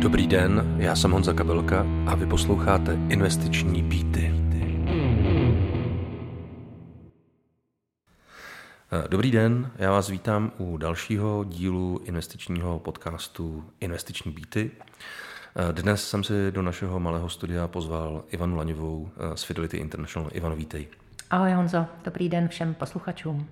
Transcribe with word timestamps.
Dobrý 0.00 0.26
den, 0.26 0.76
já 0.78 0.96
jsem 0.96 1.10
Honza 1.10 1.32
Kabelka 1.32 1.86
a 2.06 2.14
vy 2.14 2.26
posloucháte 2.26 2.98
Investiční 3.08 3.82
býty. 3.82 4.34
Dobrý 9.08 9.30
den, 9.30 9.70
já 9.76 9.90
vás 9.90 10.08
vítám 10.08 10.52
u 10.58 10.76
dalšího 10.76 11.44
dílu 11.44 12.00
investičního 12.04 12.78
podcastu 12.78 13.64
Investiční 13.80 14.32
býty. 14.32 14.70
Dnes 15.72 16.08
jsem 16.08 16.24
si 16.24 16.52
do 16.52 16.62
našeho 16.62 17.00
malého 17.00 17.28
studia 17.28 17.68
pozval 17.68 18.24
Ivanu 18.30 18.56
Laňovou 18.56 19.10
z 19.34 19.42
Fidelity 19.42 19.76
International. 19.76 20.30
Ivano, 20.32 20.56
vítej. 20.56 20.88
Ahoj 21.30 21.52
Honzo, 21.52 21.86
dobrý 22.04 22.28
den 22.28 22.48
všem 22.48 22.74
posluchačům. 22.74 23.48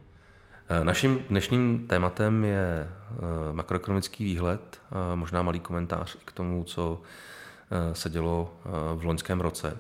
Eh, 0.71 0.85
naším 0.85 1.25
dnešním 1.29 1.87
tématem 1.87 2.45
je 2.45 2.89
eh, 2.89 3.53
makroekonomický 3.53 4.25
výhled, 4.25 4.81
možná 5.15 5.43
malý 5.43 5.61
komentář 5.61 6.17
k 6.25 6.33
tomu, 6.33 6.65
co 6.65 7.03
eh, 7.71 7.95
se 7.95 8.11
dělo 8.11 8.55
v 8.95 9.05
loňském 9.05 9.41
roce. 9.41 9.77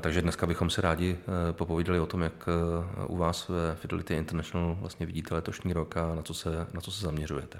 Takže 0.00 0.22
dneska 0.22 0.46
bychom 0.46 0.70
si 0.70 0.80
rádi 0.80 1.18
popovídali 1.52 2.00
o 2.00 2.06
tom, 2.06 2.22
jak 2.22 2.48
u 3.06 3.16
vás 3.16 3.48
ve 3.48 3.74
Fidelity 3.74 4.14
International 4.14 4.76
vlastně 4.80 5.06
vidíte 5.06 5.34
letošní 5.34 5.72
rok 5.72 5.96
a 5.96 6.14
na 6.14 6.22
co 6.22 6.34
se, 6.34 6.66
na 6.72 6.80
co 6.80 6.90
se 6.90 7.04
zaměřujete. 7.04 7.58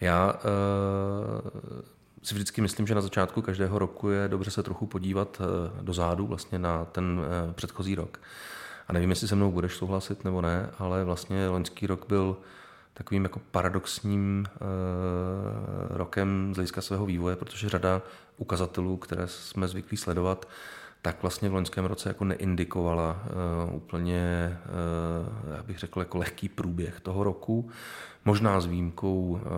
Já 0.00 0.34
si 2.22 2.34
vždycky 2.34 2.60
myslím, 2.60 2.86
že 2.86 2.94
na 2.94 3.00
začátku 3.00 3.42
každého 3.42 3.78
roku 3.78 4.10
je 4.10 4.28
dobře 4.28 4.50
se 4.50 4.62
trochu 4.62 4.86
podívat 4.86 5.42
do 5.80 5.92
zádu 5.92 6.26
vlastně 6.26 6.58
na 6.58 6.84
ten 6.84 7.20
předchozí 7.54 7.94
rok. 7.94 8.18
A 8.88 8.92
nevím, 8.92 9.10
jestli 9.10 9.28
se 9.28 9.36
mnou 9.36 9.52
budeš 9.52 9.74
souhlasit 9.74 10.24
nebo 10.24 10.40
ne, 10.40 10.70
ale 10.78 11.04
vlastně 11.04 11.48
loňský 11.48 11.86
rok 11.86 12.04
byl 12.08 12.36
takovým 12.94 13.22
jako 13.22 13.40
paradoxním 13.50 14.46
e, 14.46 14.58
rokem 15.96 16.54
z 16.54 16.56
hlediska 16.56 16.80
svého 16.80 17.06
vývoje, 17.06 17.36
protože 17.36 17.68
řada 17.68 18.02
ukazatelů, 18.36 18.96
které 18.96 19.28
jsme 19.28 19.68
zvyklí 19.68 19.96
sledovat, 19.96 20.48
tak 21.02 21.22
vlastně 21.22 21.48
v 21.48 21.54
loňském 21.54 21.84
roce 21.84 22.08
jako 22.08 22.24
neindikovala 22.24 23.22
e, 23.22 23.72
úplně, 23.72 24.20
e, 24.20 25.56
já 25.56 25.62
bych 25.62 25.78
řekl, 25.78 26.00
jako 26.00 26.18
lehký 26.18 26.48
průběh 26.48 27.00
toho 27.00 27.24
roku. 27.24 27.70
Možná 28.24 28.60
s 28.60 28.66
výjimkou 28.66 29.40
e, 29.40 29.48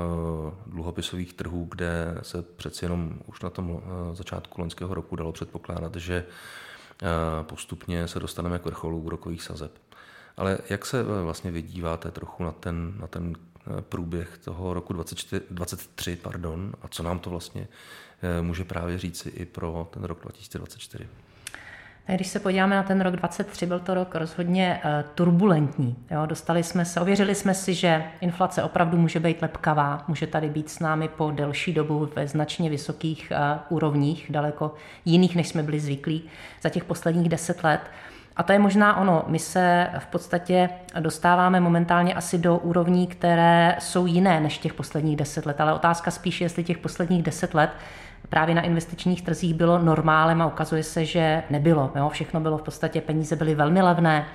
dluhopisových 0.70 1.32
trhů, 1.32 1.66
kde 1.70 2.18
se 2.22 2.42
přeci 2.42 2.84
jenom 2.84 3.18
už 3.26 3.42
na 3.42 3.50
tom 3.50 3.80
e, 3.80 4.14
začátku 4.14 4.60
loňského 4.60 4.94
roku 4.94 5.16
dalo 5.16 5.32
předpokládat, 5.32 5.96
že 5.96 6.24
postupně 7.42 8.08
se 8.08 8.20
dostaneme 8.20 8.58
k 8.58 8.64
vrcholu 8.64 9.00
úrokových 9.00 9.42
sazeb. 9.42 9.72
Ale 10.36 10.58
jak 10.70 10.86
se 10.86 11.00
e, 11.00 11.22
vlastně 11.22 11.50
vydíváte 11.50 12.10
trochu 12.10 12.44
na 12.44 12.52
ten, 12.52 12.94
na 13.00 13.06
ten 13.06 13.34
e, 13.78 13.82
průběh 13.82 14.38
toho 14.38 14.74
roku 14.74 14.92
24, 14.92 15.42
23 15.50 16.16
pardon, 16.16 16.72
a 16.82 16.88
co 16.88 17.02
nám 17.02 17.18
to 17.18 17.30
vlastně 17.30 17.68
může 18.40 18.64
právě 18.64 18.98
říci 18.98 19.28
i 19.28 19.44
pro 19.44 19.88
ten 19.90 20.04
rok 20.04 20.22
2024? 20.22 21.08
Když 22.14 22.28
se 22.28 22.40
podíváme 22.40 22.76
na 22.76 22.82
ten 22.82 23.00
rok 23.00 23.16
23, 23.16 23.66
byl 23.66 23.78
to 23.78 23.94
rok 23.94 24.14
rozhodně 24.14 24.80
eh, 24.84 25.04
turbulentní. 25.14 25.96
Jo, 26.10 26.26
dostali 26.26 26.62
jsme 26.62 26.84
se, 26.84 27.00
ověřili 27.00 27.34
jsme 27.34 27.54
si, 27.54 27.74
že 27.74 28.04
inflace 28.20 28.62
opravdu 28.62 28.98
může 28.98 29.20
být 29.20 29.42
lepkavá, 29.42 30.04
může 30.08 30.26
tady 30.26 30.48
být 30.48 30.70
s 30.70 30.78
námi 30.78 31.08
po 31.08 31.30
delší 31.30 31.72
dobu 31.72 32.08
ve 32.16 32.28
značně 32.28 32.70
vysokých 32.70 33.32
eh, 33.34 33.58
úrovních, 33.68 34.26
daleko 34.30 34.74
jiných, 35.04 35.36
než 35.36 35.48
jsme 35.48 35.62
byli 35.62 35.80
zvyklí 35.80 36.22
za 36.62 36.68
těch 36.68 36.84
posledních 36.84 37.28
deset 37.28 37.64
let. 37.64 37.80
A 38.36 38.42
to 38.42 38.52
je 38.52 38.58
možná 38.58 38.96
ono. 38.96 39.24
My 39.26 39.38
se 39.38 39.90
v 39.98 40.06
podstatě 40.06 40.70
dostáváme 41.00 41.60
momentálně 41.60 42.14
asi 42.14 42.38
do 42.38 42.56
úrovní, 42.56 43.06
které 43.06 43.76
jsou 43.78 44.06
jiné 44.06 44.40
než 44.40 44.58
těch 44.58 44.74
posledních 44.74 45.16
deset 45.16 45.46
let. 45.46 45.60
Ale 45.60 45.72
otázka 45.72 46.10
spíš, 46.10 46.40
jestli 46.40 46.64
těch 46.64 46.78
posledních 46.78 47.22
deset 47.22 47.54
let 47.54 47.70
právě 48.28 48.54
na 48.54 48.62
investičních 48.62 49.22
trzích 49.22 49.54
bylo 49.54 49.78
normálem 49.78 50.42
a 50.42 50.46
ukazuje 50.46 50.82
se, 50.82 51.04
že 51.04 51.42
nebylo. 51.50 51.90
Jo? 51.96 52.08
Všechno 52.08 52.40
bylo 52.40 52.58
v 52.58 52.62
podstatě, 52.62 53.00
peníze 53.00 53.36
byly 53.36 53.54
velmi 53.54 53.82
levné. 53.82 54.26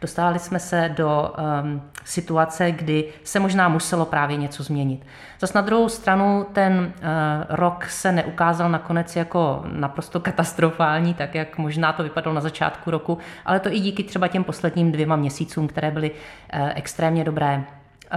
Dostávali 0.00 0.38
jsme 0.38 0.58
se 0.58 0.94
do 0.96 1.34
um, 1.62 1.82
situace, 2.04 2.72
kdy 2.72 3.04
se 3.24 3.40
možná 3.40 3.68
muselo 3.68 4.04
právě 4.04 4.36
něco 4.36 4.62
změnit. 4.62 5.06
Zas 5.40 5.52
na 5.52 5.60
druhou 5.60 5.88
stranu 5.88 6.46
ten 6.52 6.92
uh, 6.96 7.10
rok 7.48 7.84
se 7.84 8.12
neukázal 8.12 8.70
nakonec 8.70 9.16
jako 9.16 9.62
naprosto 9.72 10.20
katastrofální, 10.20 11.14
tak 11.14 11.34
jak 11.34 11.58
možná 11.58 11.92
to 11.92 12.02
vypadalo 12.02 12.34
na 12.34 12.40
začátku 12.40 12.90
roku, 12.90 13.18
ale 13.44 13.60
to 13.60 13.72
i 13.72 13.80
díky 13.80 14.02
třeba 14.02 14.28
těm 14.28 14.44
posledním 14.44 14.92
dvěma 14.92 15.16
měsícům, 15.16 15.68
které 15.68 15.90
byly 15.90 16.10
uh, 16.10 16.68
extrémně 16.74 17.24
dobré. 17.24 17.64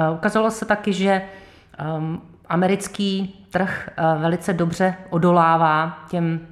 Uh, 0.10 0.16
ukázalo 0.16 0.52
se 0.52 0.66
taky, 0.66 0.94
že 0.94 1.22
um, 1.98 2.22
americký 2.46 3.46
trh 3.50 3.90
eh, 3.98 4.20
velice 4.20 4.54
dobře 4.54 4.96
odolává 5.10 6.06
těm 6.10 6.48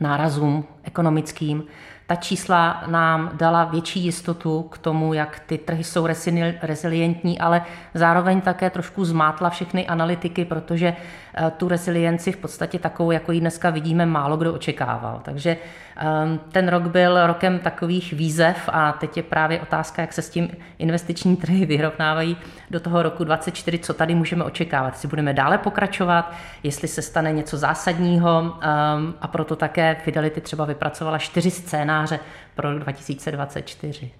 nárazům 0.00 0.64
ekonomickým. 0.82 1.64
Ta 2.08 2.14
čísla 2.14 2.82
nám 2.86 3.30
dala 3.34 3.64
větší 3.64 4.04
jistotu 4.04 4.62
k 4.62 4.78
tomu, 4.78 5.14
jak 5.14 5.40
ty 5.46 5.58
trhy 5.58 5.84
jsou 5.84 6.06
rezilientní, 6.62 7.38
ale 7.38 7.62
zároveň 7.94 8.40
také 8.40 8.70
trošku 8.70 9.04
zmátla 9.04 9.50
všechny 9.50 9.86
analytiky, 9.86 10.44
protože 10.44 10.96
eh, 11.34 11.50
tu 11.56 11.68
rezilienci 11.68 12.32
v 12.32 12.36
podstatě 12.36 12.78
takovou, 12.78 13.10
jako 13.10 13.32
ji 13.32 13.40
dneska 13.40 13.70
vidíme, 13.70 14.06
málo 14.06 14.36
kdo 14.36 14.54
očekával. 14.54 15.20
Takže 15.24 15.56
ehm, 15.96 16.40
ten 16.52 16.68
rok 16.68 16.82
byl 16.82 17.26
rokem 17.26 17.58
takových 17.58 18.12
výzev 18.12 18.68
a 18.72 18.92
teď 18.92 19.16
je 19.16 19.22
právě 19.22 19.60
otázka, 19.60 20.02
jak 20.02 20.12
se 20.12 20.22
s 20.22 20.30
tím 20.30 20.50
investiční 20.78 21.36
trhy 21.36 21.66
vyrovnávají 21.66 22.36
do 22.70 22.80
toho 22.80 23.02
roku 23.02 23.24
2024, 23.24 23.78
co 23.78 23.94
tady 23.94 24.14
můžeme 24.14 24.44
očekávat. 24.44 24.94
Jestli 24.94 25.08
budeme 25.08 25.32
dále 25.34 25.58
pokračovat, 25.58 26.32
jestli 26.62 26.88
se 26.88 27.02
stane 27.02 27.32
něco 27.32 27.56
zásadního 27.56 28.58
ehm, 28.60 29.14
a 29.20 29.28
proto 29.28 29.56
také 29.56 29.96
Fidelity 30.04 30.40
třeba 30.40 30.64
vypracovala 30.64 31.18
čtyři 31.18 31.50
scénáře 31.50 31.97
pro 32.54 32.72
rok 32.72 32.82
2024. 32.82 34.12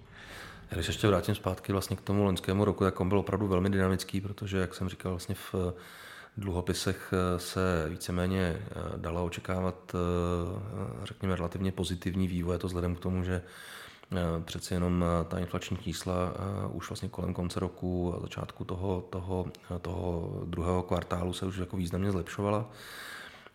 Já 0.71 0.75
když 0.75 0.87
ještě 0.87 1.09
vrátím 1.09 1.35
zpátky 1.35 1.73
vlastně 1.73 1.97
k 1.97 2.01
tomu 2.01 2.25
loňskému 2.25 2.65
roku, 2.65 2.85
tak 2.85 3.01
on 3.01 3.09
byl 3.09 3.19
opravdu 3.19 3.49
velmi 3.49 3.71
dynamický, 3.71 4.21
protože, 4.21 4.59
jak 4.59 4.75
jsem 4.75 4.89
říkal, 4.89 5.13
vlastně 5.13 5.35
v 5.35 5.55
dluhopisech 6.39 7.15
se 7.37 7.87
víceméně 7.89 8.41
eh, 8.41 8.75
dalo 8.97 9.25
očekávat, 9.25 9.95
eh, 9.95 11.07
řekněme, 11.07 11.37
relativně 11.37 11.73
pozitivní 11.73 12.29
vývoj, 12.29 12.59
to 12.59 12.67
vzhledem 12.67 12.95
k 12.95 13.01
tomu, 13.01 13.25
že 13.25 13.43
eh, 14.13 14.17
přeci 14.45 14.75
jenom 14.75 15.05
ta 15.29 15.39
inflační 15.39 15.77
čísla 15.77 16.33
už 16.69 16.91
vlastně 16.91 17.09
kolem 17.09 17.35
konce 17.35 17.61
roku 17.61 18.15
a 18.17 18.21
začátku 18.21 18.65
toho, 18.65 19.05
toho, 19.11 19.47
toho 19.83 20.33
druhého 20.45 20.83
kvartálu 20.83 21.33
se 21.33 21.47
už 21.47 21.57
jako 21.57 21.77
významně 21.77 22.13
zlepšovala. 22.13 22.67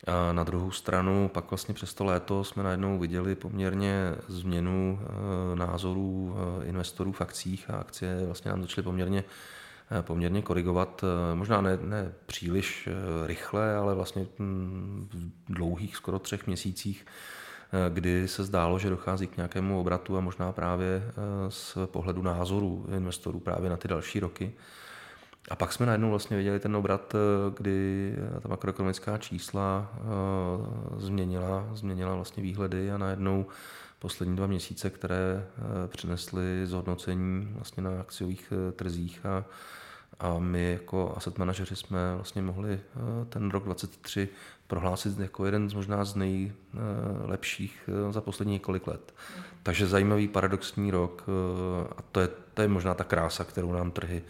A 0.08 0.34
na 0.34 0.44
druhou 0.44 0.72
stranu 0.72 1.30
pak 1.34 1.52
vlastně 1.52 1.74
přes 1.74 1.94
to 1.94 2.03
léto 2.03 2.44
jsme 2.44 2.64
najednou 2.64 3.00
viděli 3.00 3.36
poměrně 3.36 4.16
změnu 4.28 5.00
eh, 5.02 5.56
názorů 5.56 6.36
eh, 6.36 6.66
investorů 6.66 7.12
v 7.12 7.22
akcích 7.22 7.69
a 7.69 7.78
akcie 7.78 8.25
vlastně 8.25 8.52
nám 8.52 8.62
začaly 8.62 8.84
poměrně 8.84 9.24
eh, 10.00 10.02
poměrně 10.02 10.42
korigovat, 10.42 11.03
možná 11.34 11.62
ne, 11.62 11.78
ne 11.81 12.13
příliš 12.25 12.90
rychle, 13.25 13.75
ale 13.75 13.96
vlastně 13.96 14.25
hm, 14.40 15.08
v 15.47 15.53
dlouhých 15.53 15.96
skoro 15.96 16.19
třech 16.19 16.47
měsících, 16.47 17.06
kdy 17.90 18.28
se 18.28 18.44
zdálo, 18.44 18.80
že 18.80 18.90
dochází 18.90 19.28
k 19.28 19.38
nějakému 19.38 19.80
obratu 19.80 20.18
a 20.18 20.22
možná 20.22 20.52
právě 20.52 21.03
z 21.50 21.78
pohledu 21.86 22.22
názorů 22.22 22.86
investorů 22.96 23.40
právě 23.40 23.69
na 23.69 23.78
ty 23.78 23.88
další 23.88 24.19
roky. 24.19 24.53
A 25.50 25.56
pak 25.56 25.74
jsme 25.74 25.86
najednou 25.86 26.09
vlastně 26.09 26.38
viděli 26.38 26.59
ten 26.59 26.76
obrat, 26.76 27.16
eh, 27.16 27.54
kdy 27.58 28.16
ta 28.42 28.50
makroekonomická 28.50 29.18
čísla 29.18 29.92
eh, 29.96 30.02
změnila, 30.98 31.68
změnila 31.74 32.16
vlastně 32.16 32.44
výhledy 32.44 32.92
a 32.92 32.98
najednou 32.98 33.46
poslední 34.00 34.36
dva 34.36 34.48
měsíce, 34.48 34.90
které 34.90 35.46
eh, 35.46 35.88
přinesly 35.88 36.62
zhodnocení 36.66 37.51
vlastně 37.56 37.84
na 37.84 38.00
akciových 38.00 38.54
trzích 38.75 39.25
a, 39.25 39.45
a 40.19 40.40
my 40.40 40.72
jako 40.72 41.13
asset 41.18 41.38
manažeři 41.38 41.75
jsme 41.75 42.16
vlastně 42.16 42.42
mohli 42.42 42.80
ten 43.30 43.50
rok 43.51 43.63
23 43.63 44.30
prohlásit 44.68 45.19
jako 45.19 45.45
jeden 45.45 45.69
z 45.69 45.74
možná 45.74 46.06
z 46.06 46.16
nejlepších 46.16 47.90
za 48.12 48.22
poslední 48.22 48.54
několik 48.54 48.88
let. 48.88 49.13
Takže 49.63 49.88
zajímavý 49.88 50.28
paradoxní 50.28 50.92
rok 50.92 51.25
a 51.98 52.01
to 52.12 52.19
je, 52.19 52.30
to 52.54 52.62
je 52.62 52.68
možná 52.68 52.94
ta 52.94 53.04
krása, 53.04 53.44
kterou 53.44 53.72
nám 53.72 53.92
trhy 53.92 54.24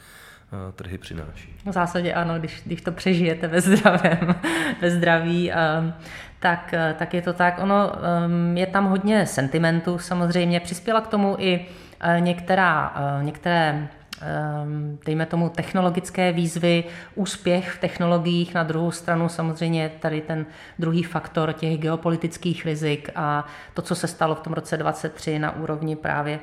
trhy 0.76 0.98
přináší. 0.98 1.56
V 1.66 1.72
zásadě 1.72 2.14
ano, 2.14 2.40
když, 2.40 2.62
když 2.66 2.82
to 2.82 2.92
přežijete 2.92 3.48
ve 3.48 3.62
zdravém, 3.62 4.36
ve 4.82 4.92
zdraví, 4.92 5.52
ehm, 5.52 5.94
tak, 6.40 6.74
eh, 6.74 6.96
tak 7.00 7.14
je 7.14 7.22
to 7.22 7.34
tak. 7.34 7.60
Ono 7.60 7.92
ehm, 7.96 8.58
je 8.58 8.68
tam 8.68 8.86
hodně 8.86 9.26
sentimentu 9.26 9.98
samozřejmě. 9.98 10.60
Přispěla 10.60 11.02
k 11.02 11.08
tomu 11.08 11.36
i 11.40 11.66
eh, 12.00 12.20
některá, 12.20 12.94
eh, 12.96 13.24
některé 13.24 13.88
ehm, 14.22 15.00
dejme 15.06 15.26
tomu 15.26 15.50
technologické 15.50 16.32
výzvy, 16.32 16.84
úspěch 17.16 17.72
v 17.72 17.80
technologiích, 17.80 18.54
na 18.54 18.64
druhou 18.64 18.92
stranu 18.92 19.30
samozřejmě 19.30 19.92
tady 20.00 20.22
ten 20.22 20.46
druhý 20.80 21.04
faktor 21.04 21.54
těch 21.54 21.78
geopolitických 21.78 22.66
rizik 22.66 23.10
a 23.16 23.48
to, 23.74 23.82
co 23.82 23.96
se 23.96 24.08
stalo 24.08 24.36
v 24.36 24.40
tom 24.40 24.54
roce 24.54 24.78
23 24.78 25.40
na 25.40 25.56
úrovni 25.56 25.96
právě 25.96 26.40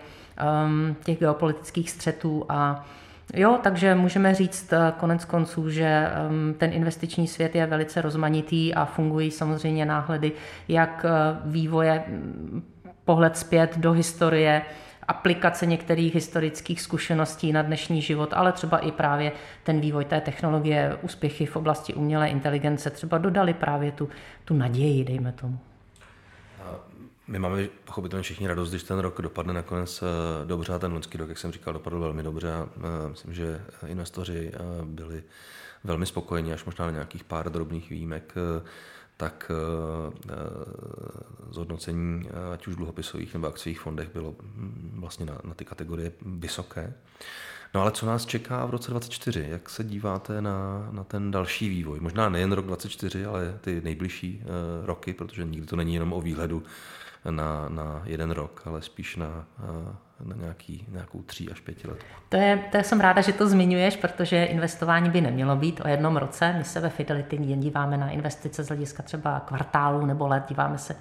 těch 1.04 1.18
geopolitických 1.18 1.90
střetů 1.90 2.46
a 2.48 2.86
Jo, 3.34 3.58
takže 3.62 3.94
můžeme 3.94 4.34
říct 4.34 4.72
eh, 4.72 4.92
konec 4.96 5.24
konců, 5.24 5.70
že 5.70 5.84
ehm, 5.84 6.54
ten 6.58 6.72
investiční 6.72 7.28
svět 7.28 7.54
je 7.54 7.66
velice 7.66 8.02
rozmanitý 8.02 8.74
a 8.74 8.84
fungují 8.84 9.30
samozřejmě 9.30 9.86
náhledy 9.86 10.32
jak 10.68 11.06
eh, 11.08 11.10
vývoje, 11.44 12.04
mm, 12.06 12.62
pohled 13.04 13.36
zpět 13.36 13.78
do 13.78 13.92
historie, 13.92 14.62
aplikace 15.08 15.66
některých 15.66 16.14
historických 16.14 16.80
zkušeností 16.80 17.52
na 17.52 17.62
dnešní 17.62 18.02
život, 18.02 18.32
ale 18.32 18.52
třeba 18.52 18.78
i 18.78 18.92
právě 18.92 19.32
ten 19.62 19.80
vývoj 19.80 20.04
té 20.04 20.20
technologie, 20.20 20.98
úspěchy 21.02 21.46
v 21.46 21.56
oblasti 21.56 21.94
umělé 21.94 22.28
inteligence 22.28 22.90
třeba 22.90 23.18
dodali 23.18 23.54
právě 23.54 23.92
tu, 23.92 24.08
tu 24.44 24.54
naději, 24.54 25.04
dejme 25.04 25.32
tomu. 25.32 25.58
My 27.30 27.38
máme 27.38 27.68
pochopitelně 27.84 28.22
všichni 28.22 28.46
radost, 28.46 28.70
když 28.70 28.82
ten 28.82 28.98
rok 28.98 29.22
dopadne 29.22 29.52
nakonec 29.52 30.02
eh, 30.02 30.46
dobře 30.46 30.72
a 30.72 30.78
ten 30.78 30.92
loňský 30.92 31.18
rok, 31.18 31.28
jak 31.28 31.38
jsem 31.38 31.52
říkal, 31.52 31.72
dopadl 31.72 32.00
velmi 32.00 32.22
dobře 32.22 32.52
a 32.52 32.68
eh, 32.76 33.08
myslím, 33.08 33.34
že 33.34 33.62
investoři 33.86 34.52
eh, 34.54 34.58
byli 34.84 35.22
velmi 35.84 36.06
spokojeni, 36.06 36.52
až 36.52 36.64
možná 36.64 36.84
na 36.86 36.90
nějakých 36.90 37.24
pár 37.24 37.52
drobných 37.52 37.90
výjimek, 37.90 38.34
tak 39.16 39.52
zhodnocení 41.50 42.28
ať 42.52 42.66
už 42.66 42.76
dluhopisových 42.76 43.34
nebo 43.34 43.46
akciových 43.46 43.80
fondech 43.80 44.08
bylo 44.12 44.34
hm, 44.42 44.96
vlastně 45.00 45.26
na, 45.26 45.38
na 45.44 45.54
ty 45.54 45.64
kategorie 45.64 46.12
vysoké. 46.22 46.94
No 47.74 47.80
ale 47.80 47.92
co 47.92 48.06
nás 48.06 48.26
čeká 48.26 48.66
v 48.66 48.70
roce 48.70 48.90
2024? 48.90 49.46
Jak 49.50 49.70
se 49.70 49.84
díváte 49.84 50.42
na, 50.42 50.88
na 50.90 51.04
ten 51.04 51.30
další 51.30 51.68
vývoj? 51.68 52.00
Možná 52.00 52.28
nejen 52.28 52.52
rok 52.52 52.66
2024, 52.66 53.24
ale 53.24 53.58
ty 53.60 53.80
nejbližší 53.84 54.42
roky, 54.84 55.12
protože 55.12 55.44
nikdy 55.44 55.66
to 55.66 55.76
není 55.76 55.94
jenom 55.94 56.12
o 56.12 56.20
výhledu 56.20 56.62
na, 57.30 57.68
na 57.68 58.02
jeden 58.04 58.30
rok, 58.30 58.62
ale 58.64 58.82
spíš 58.82 59.16
na, 59.16 59.44
na 60.24 60.36
nějaký, 60.36 60.86
nějakou 60.88 61.22
tří 61.22 61.50
až 61.50 61.60
pěti 61.60 61.88
let. 61.88 61.98
To, 62.28 62.36
je, 62.36 62.58
to 62.72 62.78
jsem 62.78 63.00
ráda, 63.00 63.22
že 63.22 63.32
to 63.32 63.48
zmiňuješ, 63.48 63.96
protože 63.96 64.44
investování 64.44 65.10
by 65.10 65.20
nemělo 65.20 65.56
být 65.56 65.80
o 65.84 65.88
jednom 65.88 66.16
roce. 66.16 66.54
My 66.58 66.64
se 66.64 66.80
ve 66.80 66.88
Fidelity 66.88 67.36
díváme 67.36 67.96
na 67.96 68.10
investice 68.10 68.64
z 68.64 68.68
hlediska 68.68 69.02
třeba 69.02 69.40
kvartálu 69.40 70.06
nebo 70.06 70.28
let, 70.28 70.44
díváme 70.48 70.78
se 70.78 70.96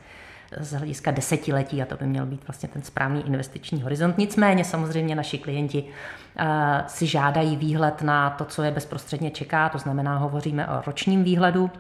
z 0.58 0.74
hlediska 0.74 1.12
desetiletí 1.12 1.82
a 1.82 1.86
to 1.86 1.98
by 1.98 2.06
měl 2.06 2.26
být 2.26 2.48
vlastně 2.48 2.70
ten 2.70 2.84
správný 2.84 3.28
investiční 3.28 3.82
horizont. 3.82 4.18
Nicméně 4.18 4.66
samozřejmě 4.66 5.16
naši 5.16 5.38
klienti 5.38 5.84
uh, 5.84 6.46
si 6.88 7.08
žádají 7.08 7.56
výhled 7.56 8.02
na 8.02 8.30
to, 8.30 8.46
co 8.46 8.64
je 8.64 8.72
bezprostředně 8.72 9.32
čeká, 9.32 9.70
to 9.70 9.78
znamená, 9.78 10.18
hovoříme 10.18 10.68
o 10.68 10.82
ročním 10.86 11.24
výhledu. 11.24 11.72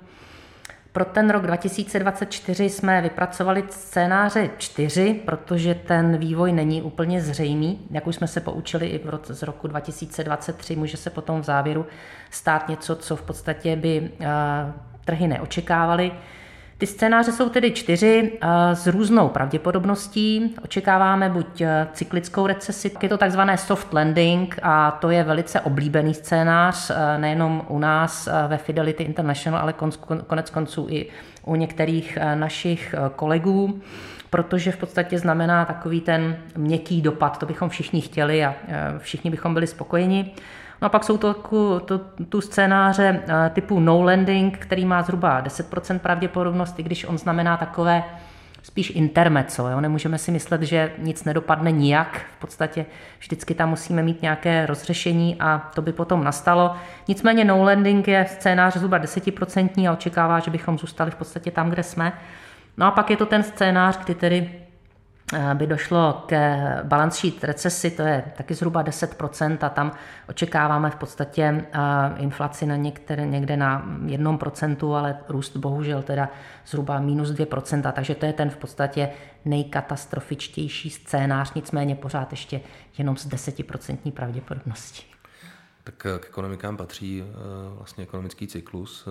Pro 0.92 1.06
ten 1.06 1.30
rok 1.30 1.44
2024 1.44 2.70
jsme 2.70 3.02
vypracovali 3.02 3.64
scénáře 3.70 4.50
čtyři, 4.58 5.22
protože 5.26 5.76
ten 5.76 6.18
vývoj 6.18 6.54
není 6.54 6.82
úplně 6.82 7.22
zřejmý. 7.22 7.88
Jak 7.92 8.08
už 8.08 8.16
jsme 8.16 8.28
se 8.28 8.40
poučili 8.42 8.88
i 8.88 9.02
z 9.24 9.44
roku 9.44 9.68
2023, 9.68 10.76
může 10.76 10.98
se 10.98 11.10
potom 11.10 11.42
v 11.42 11.46
závěru 11.46 11.86
stát 12.32 12.70
něco, 12.70 12.96
co 12.96 13.16
v 13.16 13.22
podstatě 13.22 13.76
by 13.76 14.12
uh, 14.20 14.28
trhy 15.06 15.28
neočekávaly. 15.28 16.12
Ty 16.80 16.88
scénáře 16.88 17.32
jsou 17.32 17.50
tedy 17.50 17.72
čtyři 17.72 18.32
eh, 18.42 18.76
s 18.76 18.88
různou 18.88 19.30
pravděpodobností. 19.30 20.56
Očekáváme 20.64 21.30
buď 21.30 21.62
eh, 21.62 21.88
cyklickou 21.94 22.48
recesi, 22.48 22.92
je 23.02 23.10
to 23.10 23.18
takzvané 23.18 23.58
soft 23.58 23.94
landing 23.94 24.60
a 24.62 24.92
to 24.92 25.10
je 25.10 25.24
velice 25.24 25.62
oblíbený 25.62 26.14
scénář 26.14 26.90
eh, 26.90 27.18
nejenom 27.18 27.66
u 27.68 27.80
nás 27.80 28.30
ve 28.48 28.58
Fidelity 28.58 29.04
International, 29.04 29.62
ale 29.62 29.74
konec 30.28 30.50
konců 30.50 30.88
i 30.90 31.06
u 31.46 31.56
některých 31.56 32.18
našich 32.36 32.96
kolegů 33.16 33.82
protože 34.30 34.72
v 34.72 34.78
podstatě 34.78 35.20
znamená 35.20 35.66
takový 35.66 36.02
ten 36.02 36.38
měkký 36.58 37.02
dopad, 37.02 37.38
to 37.38 37.46
bychom 37.46 37.70
všichni 37.70 38.02
chtěli 38.02 38.46
a 38.46 38.56
všichni 38.98 39.32
bychom 39.32 39.54
byli 39.54 39.68
spokojeni. 39.68 40.32
No 40.82 40.86
a 40.86 40.90
pak 40.90 41.04
jsou 41.04 41.18
to, 41.18 41.34
to 41.86 41.98
tu 42.30 42.42
scénáře 42.42 43.24
eh, 43.28 43.50
typu 43.50 43.80
no 43.80 44.02
landing, 44.02 44.58
který 44.58 44.86
má 44.86 45.02
zhruba 45.02 45.44
10% 45.44 46.00
pravděpodobnost, 46.00 46.80
i 46.80 46.84
když 46.84 47.06
on 47.06 47.18
znamená 47.18 47.58
takové 47.58 48.04
spíš 48.64 48.92
intermeco. 48.96 49.68
Jo? 49.68 49.82
Nemůžeme 49.82 50.18
si 50.18 50.32
myslet, 50.32 50.62
že 50.62 50.92
nic 50.98 51.24
nedopadne 51.24 51.72
nijak. 51.72 52.22
V 52.38 52.42
podstatě 52.42 52.86
vždycky 53.20 53.54
tam 53.54 53.70
musíme 53.70 54.04
mít 54.04 54.22
nějaké 54.22 54.66
rozřešení 54.66 55.36
a 55.40 55.70
to 55.76 55.82
by 55.82 55.94
potom 55.94 56.24
nastalo. 56.24 56.76
Nicméně 57.08 57.46
no 57.46 57.64
landing 57.64 58.08
je 58.08 58.26
scénář 58.30 58.74
zhruba 58.78 59.00
10% 59.00 59.90
a 59.90 59.94
očekává, 59.94 60.40
že 60.40 60.52
bychom 60.52 60.78
zůstali 60.78 61.12
v 61.12 61.16
podstatě 61.16 61.52
tam, 61.52 61.70
kde 61.70 61.84
jsme. 61.84 62.14
No 62.80 62.86
a 62.86 62.92
pak 62.92 63.10
je 63.10 63.18
to 63.18 63.26
ten 63.26 63.44
scénář, 63.44 63.98
kdy 63.98 64.16
tedy 64.16 64.60
Eh, 65.34 65.56
by 65.56 65.68
došlo 65.68 66.24
k 66.28 66.34
balance 66.84 67.20
sheet 67.20 67.44
recesi, 67.44 67.92
to 67.92 68.02
je 68.02 68.32
taky 68.38 68.54
zhruba 68.54 68.84
10% 68.84 69.58
a 69.62 69.70
tam 69.70 69.92
očekáváme 70.30 70.90
v 70.90 70.96
podstatě 70.96 71.42
eh, 71.44 71.80
inflaci 72.18 72.66
na 72.66 72.76
některé, 72.76 73.28
někde 73.28 73.58
na 73.58 73.86
1%, 74.06 74.96
ale 74.96 75.18
růst 75.30 75.58
bohužel 75.58 76.04
teda 76.04 76.30
zhruba 76.68 77.00
minus 77.00 77.30
2%, 77.30 77.92
takže 77.92 78.16
to 78.16 78.26
je 78.26 78.34
ten 78.34 78.50
v 78.50 78.58
podstatě 78.58 79.10
nejkatastrofičtější 79.46 80.90
scénář, 80.90 81.54
nicméně 81.54 81.96
pořád 81.96 82.32
ještě 82.32 82.62
jenom 82.98 83.18
z 83.18 83.28
10% 83.28 84.12
pravděpodobností. 84.12 85.04
Tak 85.84 85.96
k 85.96 86.26
ekonomikám 86.28 86.78
patří 86.78 87.24
eh, 87.24 87.34
vlastně 87.78 88.04
ekonomický 88.04 88.48
cyklus. 88.48 89.08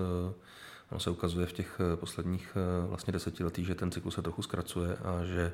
Ono 0.90 1.00
se 1.00 1.10
ukazuje 1.10 1.46
v 1.46 1.52
těch 1.52 1.80
posledních 1.94 2.56
vlastně 2.88 3.12
desetiletích, 3.12 3.66
že 3.66 3.74
ten 3.74 3.90
cyklus 3.90 4.14
se 4.14 4.22
trochu 4.22 4.42
zkracuje 4.42 4.96
a 4.96 5.24
že 5.24 5.52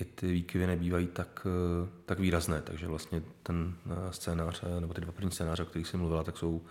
i 0.00 0.04
ty 0.04 0.32
výkyvy 0.32 0.66
nebývají 0.66 1.06
tak, 1.06 1.46
eh, 1.46 1.88
tak 2.06 2.18
výrazné, 2.18 2.62
takže 2.62 2.86
vlastně 2.86 3.22
ten 3.42 3.74
eh, 3.90 4.12
scénář, 4.12 4.62
eh, 4.62 4.80
nebo 4.80 4.94
ty 4.94 5.00
dva 5.00 5.12
první 5.12 5.30
scénáře, 5.30 5.62
o 5.62 5.66
kterých 5.66 5.88
jsem 5.88 6.00
mluvila, 6.00 6.24
tak 6.24 6.38
jsou 6.38 6.62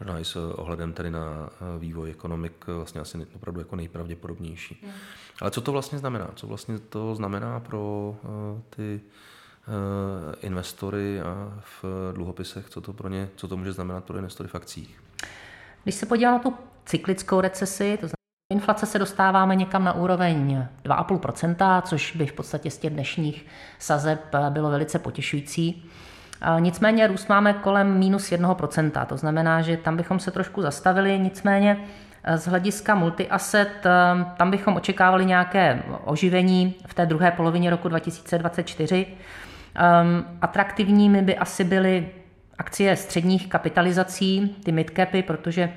možná 0.00 0.18
i 0.18 0.24
s 0.24 0.36
ohledem 0.36 0.92
tady 0.92 1.10
na 1.10 1.50
vývoj 1.78 2.10
ekonomik 2.10 2.66
vlastně 2.66 3.00
asi 3.00 3.26
opravdu 3.34 3.60
jako 3.60 3.76
nejpravděpodobnější. 3.76 4.80
Hmm. 4.82 4.92
Ale 5.40 5.50
co 5.50 5.60
to 5.60 5.72
vlastně 5.72 5.98
znamená? 5.98 6.30
Co 6.34 6.46
vlastně 6.46 6.78
to 6.78 7.14
znamená 7.14 7.60
pro 7.60 8.16
ty 8.70 9.00
investory 10.40 11.20
v 11.82 12.12
dluhopisech, 12.12 12.70
co 12.70 12.80
to 12.80 12.92
pro 12.92 13.08
ně, 13.08 13.28
co 13.36 13.48
to 13.48 13.56
může 13.56 13.72
znamenat 13.72 14.04
pro 14.04 14.16
investory 14.16 14.48
v 14.48 14.54
akcích? 14.54 15.02
Když 15.82 15.94
se 15.94 16.06
podívám 16.06 16.34
na 16.34 16.38
tu 16.38 16.54
cyklickou 16.84 17.40
recesi, 17.40 17.98
to 18.00 18.08
Inflace 18.52 18.86
se 18.86 18.98
dostáváme 18.98 19.56
někam 19.56 19.84
na 19.84 19.92
úroveň 19.92 20.66
2,5%, 20.84 21.82
což 21.82 22.16
by 22.16 22.26
v 22.26 22.32
podstatě 22.32 22.70
z 22.70 22.78
těch 22.78 22.92
dnešních 22.92 23.46
sazeb 23.78 24.20
bylo 24.50 24.70
velice 24.70 24.98
potěšující. 24.98 25.90
Nicméně 26.58 27.06
růst 27.06 27.28
máme 27.28 27.52
kolem 27.52 27.98
minus 27.98 28.30
1%, 28.30 29.06
to 29.06 29.16
znamená, 29.16 29.62
že 29.62 29.76
tam 29.76 29.96
bychom 29.96 30.18
se 30.18 30.30
trošku 30.30 30.62
zastavili, 30.62 31.18
nicméně 31.18 31.76
eh, 32.24 32.38
z 32.38 32.46
hlediska 32.46 32.94
multiasset, 32.94 33.86
eh, 33.86 33.90
tam 34.36 34.50
bychom 34.50 34.76
očekávali 34.76 35.26
nějaké 35.26 35.82
oživení 36.04 36.74
v 36.86 36.94
té 36.94 37.06
druhé 37.06 37.30
polovině 37.30 37.70
roku 37.70 37.88
2024. 37.88 39.06
Ehm, 39.74 40.24
atraktivními 40.42 41.22
by 41.22 41.36
asi 41.36 41.64
byly 41.64 42.08
akcie 42.58 42.96
středních 42.96 43.48
kapitalizací, 43.48 44.56
ty 44.64 44.72
midcapy, 44.72 45.22
protože 45.22 45.72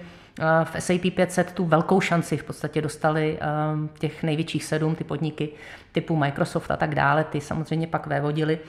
v 0.64 0.82
SAP 0.82 1.02
500 1.16 1.54
tu 1.54 1.66
velkou 1.66 2.02
šanci 2.02 2.38
v 2.38 2.44
podstatě 2.44 2.82
dostali 2.82 3.38
ehm, 3.42 3.90
těch 4.00 4.24
největších 4.24 4.64
sedm, 4.64 4.96
ty 4.96 5.04
podniky 5.04 5.50
typu 5.92 6.16
Microsoft 6.16 6.72
a 6.72 6.78
tak 6.78 6.96
dále, 6.96 7.24
ty 7.24 7.42
samozřejmě 7.42 7.88
pak 7.88 8.08
vévodili 8.08 8.60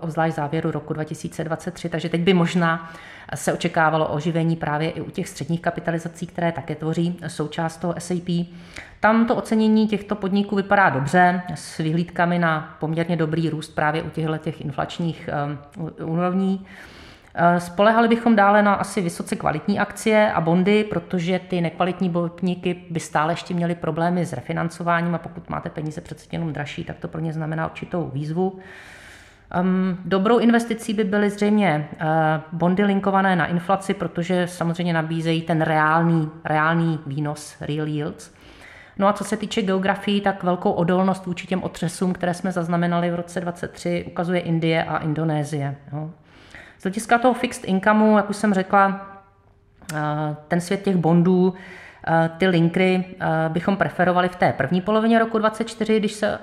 obzvlášť 0.00 0.36
závěru 0.36 0.70
roku 0.70 0.92
2023, 0.92 1.88
takže 1.88 2.08
teď 2.08 2.20
by 2.20 2.34
možná 2.34 2.92
se 3.34 3.52
očekávalo 3.52 4.08
oživení 4.08 4.56
právě 4.56 4.90
i 4.90 5.00
u 5.00 5.10
těch 5.10 5.28
středních 5.28 5.60
kapitalizací, 5.60 6.26
které 6.26 6.52
také 6.52 6.74
tvoří 6.74 7.18
součást 7.26 7.76
toho 7.76 7.94
SAP. 7.98 8.28
Tam 9.00 9.26
to 9.26 9.36
ocenění 9.36 9.88
těchto 9.88 10.14
podniků 10.14 10.56
vypadá 10.56 10.90
dobře, 10.90 11.42
s 11.54 11.78
vyhlídkami 11.78 12.38
na 12.38 12.76
poměrně 12.80 13.16
dobrý 13.16 13.50
růst 13.50 13.74
právě 13.74 14.02
u 14.02 14.10
těchto 14.10 14.38
těch 14.38 14.60
inflačních 14.60 15.28
úrovní. 16.04 16.66
Eh, 16.66 17.00
spolehali 17.58 18.08
bychom 18.08 18.36
dále 18.36 18.62
na 18.62 18.74
asi 18.74 19.00
vysoce 19.00 19.36
kvalitní 19.36 19.78
akcie 19.78 20.32
a 20.32 20.40
bondy, 20.40 20.84
protože 20.84 21.38
ty 21.38 21.60
nekvalitní 21.60 22.10
podniky 22.10 22.84
by 22.90 23.00
stále 23.00 23.32
ještě 23.32 23.54
měly 23.54 23.74
problémy 23.74 24.26
s 24.26 24.32
refinancováním 24.32 25.14
a 25.14 25.18
pokud 25.18 25.50
máte 25.50 25.70
peníze 25.70 26.00
přece 26.00 26.26
jenom 26.32 26.52
dražší, 26.52 26.84
tak 26.84 26.98
to 26.98 27.08
pro 27.08 27.20
ně 27.20 27.32
znamená 27.32 27.66
určitou 27.66 28.10
výzvu. 28.14 28.58
Um, 29.60 29.98
dobrou 30.04 30.38
investicí 30.38 30.94
by 30.94 31.04
byly 31.04 31.30
zřejmě 31.30 31.88
uh, 31.92 32.06
bondy 32.52 32.84
linkované 32.84 33.36
na 33.36 33.46
inflaci, 33.46 33.94
protože 33.94 34.46
samozřejmě 34.46 34.92
nabízejí 34.92 35.42
ten 35.42 35.62
reálný, 35.62 36.30
reálný 36.44 37.00
výnos, 37.06 37.56
real 37.60 37.88
yields. 37.88 38.34
No 38.98 39.08
a 39.08 39.12
co 39.12 39.24
se 39.24 39.36
týče 39.36 39.62
geografii, 39.62 40.20
tak 40.20 40.42
velkou 40.42 40.70
odolnost 40.70 41.26
vůči 41.26 41.46
těm 41.46 41.62
otřesům, 41.62 42.12
které 42.12 42.34
jsme 42.34 42.52
zaznamenali 42.52 43.10
v 43.10 43.14
roce 43.14 43.40
2023, 43.40 44.04
ukazuje 44.06 44.40
Indie 44.40 44.84
a 44.84 44.98
Indonésie. 44.98 45.76
Jo. 45.92 46.10
Z 46.80 46.82
hlediska 46.82 47.18
toho 47.18 47.34
fixed 47.34 47.64
incomeu, 47.64 48.16
jak 48.16 48.30
už 48.30 48.36
jsem 48.36 48.54
řekla, 48.54 49.06
eh, 49.94 50.36
ten 50.48 50.60
svět 50.60 50.82
těch 50.82 50.96
bondů, 50.96 51.54
eh, 52.06 52.30
ty 52.38 52.46
linkry 52.46 53.04
eh, 53.20 53.26
bychom 53.48 53.76
preferovali 53.76 54.28
v 54.28 54.36
té 54.36 54.52
první 54.52 54.80
polovině 54.80 55.18
roku 55.18 55.38
2024, 55.38 55.98
když 55.98 56.12
se 56.12 56.38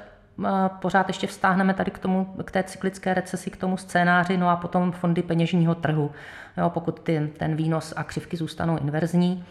pořád 0.79 1.08
ještě 1.08 1.27
vztáhneme 1.27 1.74
tady 1.74 1.91
k, 1.91 2.00
tomu, 2.00 2.25
k 2.46 2.51
té 2.51 2.63
cyklické 2.63 3.13
recesi, 3.13 3.50
k 3.50 3.58
tomu 3.58 3.77
scénáři, 3.77 4.38
no 4.38 4.50
a 4.50 4.56
potom 4.56 4.91
fondy 4.91 5.24
peněžního 5.24 5.75
trhu, 5.75 6.12
jo, 6.58 6.70
pokud 6.70 7.00
ty, 7.00 7.29
ten 7.38 7.56
výnos 7.56 7.94
a 7.98 8.03
křivky 8.03 8.38
zůstanou 8.38 8.77
inverzní. 8.77 9.46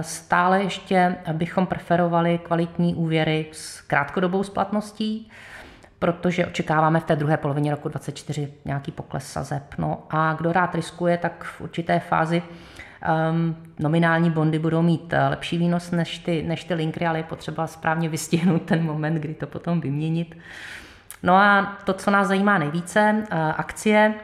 Stále 0.00 0.62
ještě 0.62 1.16
bychom 1.32 1.66
preferovali 1.66 2.38
kvalitní 2.38 2.94
úvěry 2.94 3.46
s 3.52 3.80
krátkodobou 3.80 4.42
splatností, 4.42 5.30
protože 6.04 6.46
očekáváme 6.46 7.00
v 7.00 7.04
té 7.04 7.16
druhé 7.16 7.36
polovině 7.36 7.70
roku 7.70 7.88
2024 7.88 8.52
nějaký 8.64 8.92
pokles 8.92 9.32
sazeb. 9.32 9.62
No 9.78 10.02
a 10.10 10.34
kdo 10.34 10.52
rád 10.52 10.74
riskuje, 10.74 11.18
tak 11.18 11.44
v 11.44 11.60
určité 11.60 12.00
fázi 12.00 12.42
um, 13.32 13.56
nominální 13.78 14.30
bondy 14.30 14.58
budou 14.58 14.82
mít 14.82 15.12
eh, 15.12 15.28
lepší 15.28 15.58
výnos 15.58 15.90
než 15.90 16.18
ty, 16.18 16.42
než 16.42 16.64
ty 16.64 16.74
linkry, 16.74 17.06
ale 17.06 17.18
je 17.18 17.22
potřeba 17.22 17.66
správně 17.66 18.08
vystihnout 18.08 18.62
ten 18.62 18.84
moment, 18.84 19.14
kdy 19.14 19.34
to 19.34 19.46
potom 19.46 19.80
vyměnit. 19.80 20.36
No 21.22 21.34
a 21.34 21.76
to, 21.84 21.92
co 21.92 22.10
nás 22.10 22.28
zajímá 22.28 22.58
nejvíce, 22.58 23.14
uh, 23.32 23.38
akcie, 23.56 24.14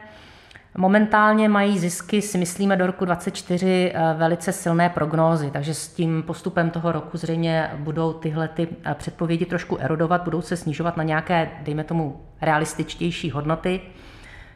Momentálně 0.77 1.49
mají 1.49 1.79
zisky, 1.79 2.21
si 2.21 2.37
myslíme, 2.37 2.75
do 2.75 2.87
roku 2.87 3.05
2024 3.05 3.91
eh, 3.93 4.13
velice 4.17 4.51
silné 4.51 4.89
prognózy, 4.89 5.51
takže 5.51 5.73
s 5.73 5.87
tím 5.87 6.23
postupem 6.23 6.69
toho 6.69 6.91
roku 6.91 7.17
zřejmě 7.17 7.71
budou 7.75 8.13
tyhle 8.13 8.47
ty 8.47 8.67
eh, 8.85 8.95
předpovědi 8.95 9.45
trošku 9.45 9.77
erodovat, 9.77 10.23
budou 10.23 10.41
se 10.41 10.57
snižovat 10.57 10.97
na 10.97 11.03
nějaké, 11.03 11.49
dejme 11.61 11.83
tomu, 11.83 12.21
realističtější 12.41 13.31
hodnoty. 13.31 13.81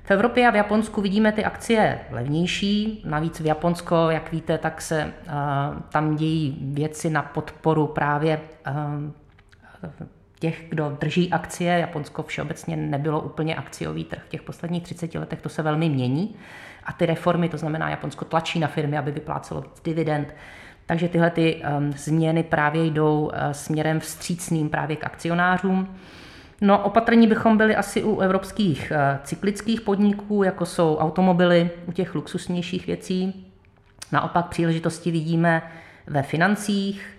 V 0.03 0.11
Evropě 0.11 0.47
a 0.47 0.51
v 0.51 0.55
Japonsku 0.55 1.01
vidíme 1.01 1.31
ty 1.31 1.45
akcie 1.45 1.99
levnější, 2.11 3.03
navíc 3.05 3.39
v 3.39 3.45
Japonsko, 3.45 4.09
jak 4.09 4.31
víte, 4.31 4.57
tak 4.57 4.81
se 4.81 5.05
uh, 5.05 5.81
tam 5.89 6.15
dějí 6.15 6.57
věci 6.61 7.09
na 7.09 7.21
podporu 7.21 7.87
právě 7.87 8.39
uh, 8.67 9.11
těch, 10.45 10.65
kdo 10.69 10.97
drží 10.99 11.31
akcie. 11.31 11.79
Japonsko 11.79 12.23
všeobecně 12.23 12.75
nebylo 12.77 13.21
úplně 13.21 13.55
akciový 13.55 14.03
trh 14.03 14.21
v 14.25 14.29
těch 14.29 14.41
posledních 14.41 14.83
30 14.83 15.15
letech, 15.15 15.41
to 15.41 15.49
se 15.49 15.61
velmi 15.61 15.89
mění. 15.89 16.35
A 16.83 16.93
ty 16.93 17.05
reformy, 17.05 17.49
to 17.49 17.57
znamená, 17.57 17.89
Japonsko 17.89 18.25
tlačí 18.25 18.59
na 18.59 18.67
firmy, 18.67 18.97
aby 18.97 19.11
vyplácelo 19.11 19.63
dividend. 19.83 20.35
Takže 20.85 21.09
tyhle 21.09 21.29
ty 21.29 21.61
um, 21.77 21.91
změny 21.91 22.43
právě 22.43 22.85
jdou 22.85 23.21
uh, 23.21 23.31
směrem 23.51 23.99
vstřícným 23.99 24.69
právě 24.69 24.95
k 24.95 25.03
akcionářům. 25.03 25.95
No, 26.61 26.83
opatrní 26.83 27.27
bychom 27.27 27.57
byli 27.57 27.75
asi 27.75 28.03
u 28.03 28.19
evropských 28.19 28.91
uh, 28.91 28.97
cyklických 29.23 29.81
podniků, 29.81 30.43
jako 30.43 30.65
jsou 30.65 30.97
automobily, 30.97 31.69
u 31.85 31.91
těch 31.91 32.15
luxusnějších 32.15 32.87
věcí. 32.87 33.45
Naopak 34.11 34.47
příležitosti 34.47 35.11
vidíme 35.11 35.61
ve 36.07 36.23
financích, 36.23 37.14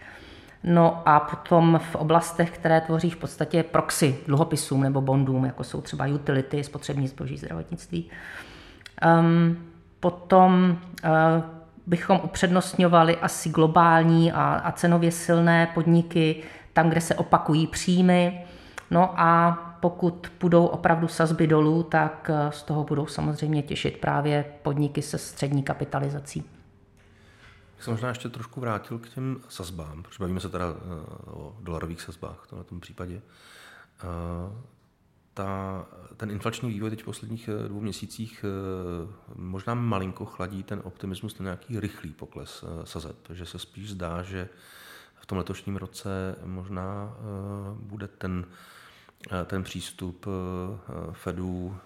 No 0.66 1.02
a 1.08 1.20
potom 1.20 1.80
v 1.92 1.94
oblastech, 1.94 2.50
které 2.50 2.80
tvoří 2.80 3.10
v 3.10 3.16
podstatě 3.16 3.62
proxy 3.62 4.18
dluhopisům 4.26 4.82
nebo 4.82 5.00
bondům, 5.00 5.44
jako 5.44 5.64
jsou 5.64 5.80
třeba 5.80 6.06
utility, 6.06 6.64
spotřební 6.64 7.08
zboží, 7.08 7.36
zdravotnictví. 7.36 8.10
Um, 9.20 9.56
potom 10.00 10.78
uh, 11.04 11.10
bychom 11.86 12.20
upřednostňovali 12.24 13.16
asi 13.16 13.48
globální 13.48 14.32
a, 14.32 14.42
a 14.64 14.72
cenově 14.72 15.12
silné 15.12 15.68
podniky, 15.74 16.42
tam, 16.72 16.88
kde 16.88 17.00
se 17.00 17.14
opakují 17.14 17.66
příjmy. 17.66 18.44
No 18.90 19.20
a 19.20 19.58
pokud 19.80 20.30
půjdou 20.38 20.66
opravdu 20.66 21.08
sazby 21.08 21.46
dolů, 21.46 21.82
tak 21.82 22.30
eh, 22.34 22.52
z 22.52 22.62
toho 22.62 22.84
budou 22.84 23.06
samozřejmě 23.06 23.62
těšit 23.62 23.96
právě 23.96 24.44
podniky 24.62 25.02
se 25.02 25.18
střední 25.18 25.62
kapitalizací 25.62 26.44
se 27.78 27.90
možná 27.90 28.08
ještě 28.08 28.28
trošku 28.28 28.60
vrátil 28.60 28.98
k 28.98 29.08
těm 29.08 29.40
sazbám, 29.48 30.02
protože 30.02 30.16
bavíme 30.20 30.40
se 30.40 30.48
teda 30.48 30.64
eh, 30.68 31.30
o 31.30 31.56
dolarových 31.60 32.00
sazbách 32.00 32.46
v 32.52 32.64
tom 32.64 32.80
případě. 32.80 33.22
Eh, 34.02 34.06
ta, 35.34 35.86
ten 36.16 36.30
inflační 36.30 36.68
vývoj 36.68 36.90
teď 36.90 37.02
v 37.02 37.04
posledních 37.04 37.48
eh, 37.48 37.68
dvou 37.68 37.80
měsících 37.80 38.44
možná 39.34 39.74
malinko 39.74 40.24
chladí 40.24 40.62
ten 40.62 40.80
optimismus 40.84 41.38
na 41.38 41.42
nějaký 41.42 41.80
rychlý 41.80 42.12
pokles 42.12 42.64
sazeb, 42.84 43.16
že 43.30 43.46
se 43.46 43.58
spíš 43.58 43.90
zdá, 43.90 44.22
že 44.22 44.48
v 45.14 45.26
tom 45.26 45.38
letošním 45.38 45.76
roce 45.76 46.36
možná 46.44 47.16
bude 47.74 48.08
ten, 48.08 48.46
ten 49.44 49.62
přístup 49.62 50.26
Fedu 51.12 51.76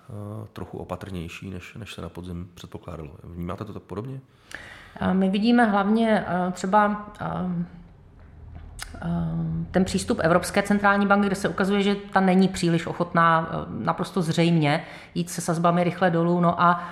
trochu 0.52 0.78
opatrnější, 0.78 1.50
než, 1.50 1.74
než 1.74 1.94
se 1.94 2.02
na 2.02 2.08
podzim 2.08 2.50
předpokládalo. 2.54 3.18
Vnímáte 3.24 3.64
to 3.64 3.72
tak 3.72 3.82
podobně? 3.82 4.20
My 5.12 5.30
vidíme 5.30 5.64
hlavně 5.64 6.24
eh, 6.28 6.52
třeba 6.52 7.06
eh, 7.20 7.26
eh, 8.94 9.08
ten 9.70 9.84
přístup 9.84 10.20
Evropské 10.22 10.62
centrální 10.62 11.06
banky, 11.06 11.26
kde 11.26 11.36
se 11.36 11.48
ukazuje, 11.48 11.82
že 11.82 11.94
ta 11.94 12.20
není 12.20 12.48
příliš 12.48 12.86
ochotná 12.86 13.48
naprosto 13.68 14.22
zřejmě 14.22 14.84
jít 15.14 15.30
se 15.30 15.40
sazbami 15.40 15.84
rychle 15.84 16.10
dolů. 16.10 16.40
No 16.40 16.62
a 16.62 16.84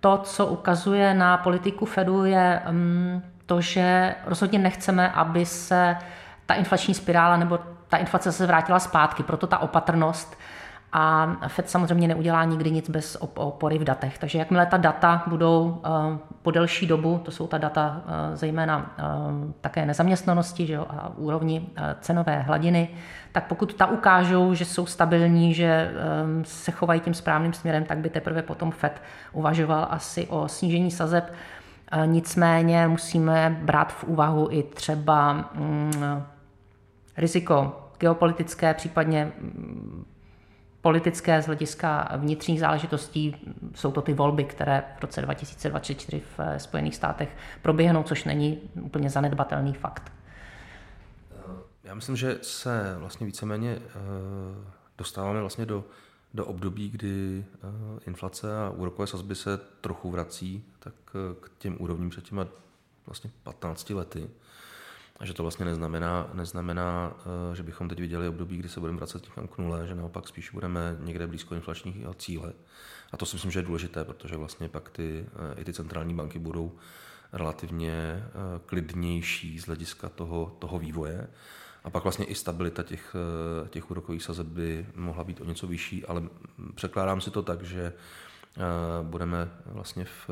to, 0.00 0.18
co 0.18 0.46
ukazuje 0.46 1.14
na 1.14 1.36
politiku 1.36 1.86
Fedu, 1.86 2.24
je 2.24 2.62
mm, 2.70 3.22
to, 3.46 3.60
že 3.60 4.14
rozhodně 4.26 4.58
nechceme, 4.58 5.10
aby 5.10 5.46
se 5.46 5.96
ta 6.46 6.54
inflační 6.54 6.94
spirála 6.94 7.36
nebo 7.36 7.58
ta 7.88 7.96
inflace 7.96 8.32
se 8.32 8.46
vrátila 8.46 8.78
zpátky. 8.78 9.22
Proto 9.22 9.46
ta 9.46 9.58
opatrnost 9.58 10.36
a 10.92 11.36
FED 11.48 11.70
samozřejmě 11.70 12.08
neudělá 12.08 12.44
nikdy 12.44 12.70
nic 12.70 12.90
bez 12.90 13.16
opory 13.20 13.78
v 13.78 13.84
datech. 13.84 14.18
Takže 14.18 14.38
jakmile 14.38 14.66
ta 14.66 14.76
data 14.76 15.22
budou 15.26 15.82
eh, 15.84 16.18
po 16.42 16.50
delší 16.50 16.86
dobu, 16.86 17.20
to 17.24 17.30
jsou 17.30 17.46
ta 17.46 17.58
data 17.58 18.02
eh, 18.06 18.36
zejména 18.36 18.94
eh, 18.98 19.02
také 19.60 19.86
nezaměstnanosti 19.86 20.66
že 20.66 20.72
jo, 20.72 20.86
a 20.90 21.12
úrovni 21.16 21.68
cenové 22.00 22.40
hladiny, 22.40 22.88
tak 23.32 23.46
pokud 23.46 23.74
ta 23.74 23.86
ukážou, 23.86 24.54
že 24.54 24.64
jsou 24.64 24.86
stabilní, 24.86 25.54
že 25.54 25.90
se 26.42 26.70
chovají 26.70 27.00
tím 27.00 27.14
správným 27.14 27.52
směrem, 27.52 27.84
tak 27.84 27.98
by 27.98 28.10
teprve 28.10 28.42
potom 28.42 28.70
FED 28.70 29.02
uvažoval 29.32 29.86
asi 29.90 30.26
o 30.26 30.48
snížení 30.48 30.90
sazeb. 30.90 31.32
Nicméně 32.06 32.88
musíme 32.88 33.58
brát 33.62 33.92
v 33.92 34.04
úvahu 34.04 34.48
i 34.50 34.62
třeba 34.62 35.32
mm, 35.32 36.22
riziko 37.16 37.88
geopolitické, 37.98 38.74
případně 38.74 39.32
mm, 39.40 40.04
politické 40.82 41.42
z 41.42 41.46
hlediska 41.46 42.08
vnitřních 42.16 42.60
záležitostí 42.60 43.36
jsou 43.74 43.92
to 43.92 44.02
ty 44.02 44.14
volby, 44.14 44.44
které 44.44 44.84
v 44.98 45.00
roce 45.00 45.22
2024 45.22 46.20
v 46.20 46.40
eh, 46.40 46.58
Spojených 46.58 46.96
státech 46.96 47.36
proběhnou, 47.62 48.02
což 48.02 48.24
není 48.24 48.60
úplně 48.80 49.10
zanedbatelný 49.10 49.74
fakt. 49.74 50.12
Já 51.84 51.94
myslím, 51.94 52.16
že 52.16 52.38
se 52.42 52.96
vlastně 52.98 53.26
víceméně 53.26 53.78
eh, 53.78 53.90
dostáváme 54.98 55.40
vlastně 55.40 55.66
do, 55.66 55.84
do 56.34 56.46
období, 56.46 56.90
kdy 56.90 57.44
eh, 57.54 57.68
inflace 58.06 58.58
a 58.58 58.70
úrokové 58.70 59.06
sazby 59.06 59.34
se 59.34 59.58
trochu 59.80 60.10
vrací 60.10 60.64
tak 60.78 60.94
k 61.40 61.50
těm 61.58 61.76
úrovním 61.78 62.10
před 62.10 62.24
těma 62.24 62.46
vlastně 63.06 63.30
15 63.42 63.90
lety. 63.90 64.28
A 65.18 65.26
že 65.26 65.34
to 65.34 65.42
vlastně 65.42 65.64
neznamená, 65.64 66.30
neznamená, 66.34 67.16
eh, 67.52 67.56
že 67.56 67.62
bychom 67.62 67.88
teď 67.88 68.00
viděli 68.00 68.28
období, 68.28 68.56
kdy 68.56 68.68
se 68.68 68.80
budeme 68.80 68.98
vracet 68.98 69.24
někam 69.24 69.48
k 69.48 69.58
nule, 69.58 69.86
že 69.86 69.94
naopak 69.94 70.28
spíš 70.28 70.50
budeme 70.50 70.96
někde 71.00 71.26
blízko 71.26 71.54
inflačních 71.54 71.96
cíle. 72.16 72.52
A 73.12 73.16
to 73.16 73.26
si 73.26 73.36
myslím, 73.36 73.50
že 73.50 73.58
je 73.58 73.66
důležité, 73.66 74.04
protože 74.04 74.36
vlastně 74.36 74.68
pak 74.68 74.90
ty, 74.90 75.26
eh, 75.26 75.60
i 75.60 75.64
ty 75.64 75.72
centrální 75.72 76.14
banky 76.14 76.38
budou 76.38 76.72
relativně 77.32 77.92
eh, 77.92 78.30
klidnější 78.66 79.58
z 79.58 79.66
hlediska 79.66 80.08
toho, 80.08 80.56
toho 80.58 80.78
vývoje. 80.78 81.28
A 81.84 81.90
pak 81.90 82.02
vlastně 82.02 82.24
i 82.24 82.34
stabilita 82.34 82.82
těch, 82.82 83.16
těch 83.70 83.90
úrokových 83.90 84.22
sazeb 84.22 84.46
by 84.46 84.86
mohla 84.94 85.24
být 85.24 85.40
o 85.40 85.44
něco 85.44 85.66
vyšší, 85.66 86.04
ale 86.04 86.22
překládám 86.74 87.20
si 87.20 87.30
to 87.30 87.42
tak, 87.42 87.62
že 87.62 87.92
budeme 89.02 89.50
vlastně 89.66 90.04
v 90.04 90.30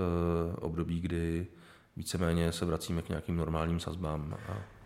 období, 0.61 1.01
kdy 1.01 1.47
víceméně 1.97 2.53
se 2.53 2.65
vracíme 2.65 3.03
k 3.03 3.09
nějakým 3.09 3.37
normálním 3.37 3.81
sazbám. 3.81 4.37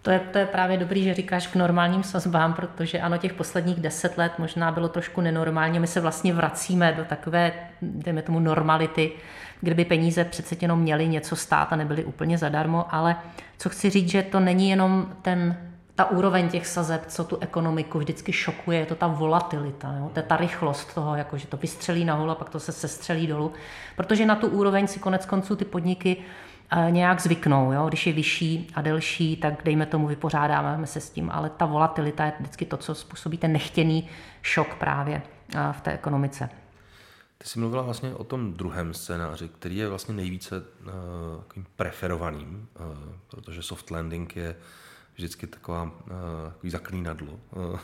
To 0.03 0.11
je, 0.11 0.19
to 0.19 0.39
je 0.39 0.47
právě 0.47 0.77
dobrý, 0.77 1.05
že 1.05 1.15
říkáš 1.15 1.47
k 1.47 1.57
normálním 1.57 2.03
sazbám, 2.03 2.55
protože 2.55 3.01
ano, 3.01 3.19
těch 3.19 3.33
posledních 3.33 3.81
deset 3.81 4.19
let 4.19 4.33
možná 4.39 4.73
bylo 4.73 4.89
trošku 4.89 5.21
nenormálně. 5.21 5.81
My 5.81 5.87
se 5.87 6.01
vlastně 6.01 6.35
vracíme 6.35 6.93
do 6.93 7.05
takové, 7.05 7.53
dejme 7.83 8.23
tomu, 8.23 8.41
normality, 8.41 9.13
kdyby 9.61 9.85
peníze 9.85 10.25
přece 10.25 10.57
jenom 10.61 10.81
měly 10.81 11.09
něco 11.09 11.37
stát 11.37 11.73
a 11.73 11.77
nebyly 11.77 12.05
úplně 12.05 12.39
zadarmo, 12.39 12.95
ale 12.95 13.17
co 13.59 13.69
chci 13.69 13.91
říct, 13.91 14.11
že 14.11 14.23
to 14.23 14.41
není 14.41 14.71
jenom 14.71 15.13
ten 15.23 15.57
ta 15.95 16.11
úroveň 16.11 16.49
těch 16.49 16.67
sazeb, 16.67 17.03
co 17.07 17.25
tu 17.25 17.39
ekonomiku 17.41 17.99
vždycky 17.99 18.33
šokuje, 18.33 18.79
je 18.79 18.87
to 18.87 18.95
ta 18.95 19.07
volatilita, 19.07 19.95
jo? 19.99 20.11
to 20.13 20.19
je 20.19 20.23
ta 20.23 20.37
rychlost 20.37 20.95
toho, 20.95 21.15
jako 21.15 21.39
že 21.39 21.47
to 21.47 21.57
vystřelí 21.57 22.05
nahoru 22.05 22.31
a 22.31 22.35
pak 22.35 22.49
to 22.49 22.61
se 22.61 22.73
sestřelí 22.73 23.27
dolů, 23.27 23.53
protože 23.97 24.27
na 24.27 24.35
tu 24.35 24.47
úroveň 24.47 24.87
si 24.87 25.01
konec 25.01 25.27
konců 25.27 25.57
ty 25.57 25.65
podniky 25.65 26.17
nějak 26.91 27.21
zvyknou. 27.21 27.73
Jo? 27.73 27.89
Když 27.89 28.07
je 28.07 28.13
vyšší 28.13 28.71
a 28.75 28.83
delší, 28.83 29.37
tak 29.37 29.63
dejme 29.65 29.87
tomu, 29.87 30.07
vypořádáme 30.07 30.87
se 30.87 31.01
s 31.01 31.11
tím, 31.11 31.31
ale 31.31 31.51
ta 31.51 31.67
volatilita 31.67 32.25
je 32.25 32.33
vždycky 32.41 32.65
to, 32.65 32.77
co 32.77 32.95
způsobí 32.95 33.39
ten 33.39 33.53
nechtěný 33.53 34.09
šok 34.43 34.75
právě 34.75 35.23
v 35.73 35.81
té 35.81 35.93
ekonomice. 35.93 36.49
Ty 37.39 37.49
jsi 37.49 37.59
mluvila 37.59 37.83
vlastně 37.83 38.15
o 38.15 38.25
tom 38.25 38.53
druhém 38.53 38.95
scénáři, 38.95 39.49
který 39.49 39.77
je 39.77 39.89
vlastně 39.89 40.15
nejvíce 40.15 40.57
uh, 40.59 41.63
preferovaným, 41.77 42.69
uh, 42.81 42.87
protože 43.31 43.63
soft 43.63 43.91
landing 43.91 44.37
je 44.37 44.57
vždycky 45.15 45.47
taková, 45.47 45.83
uh, 45.83 45.91
zaklínadlo 46.71 47.33
uh, 47.33 47.79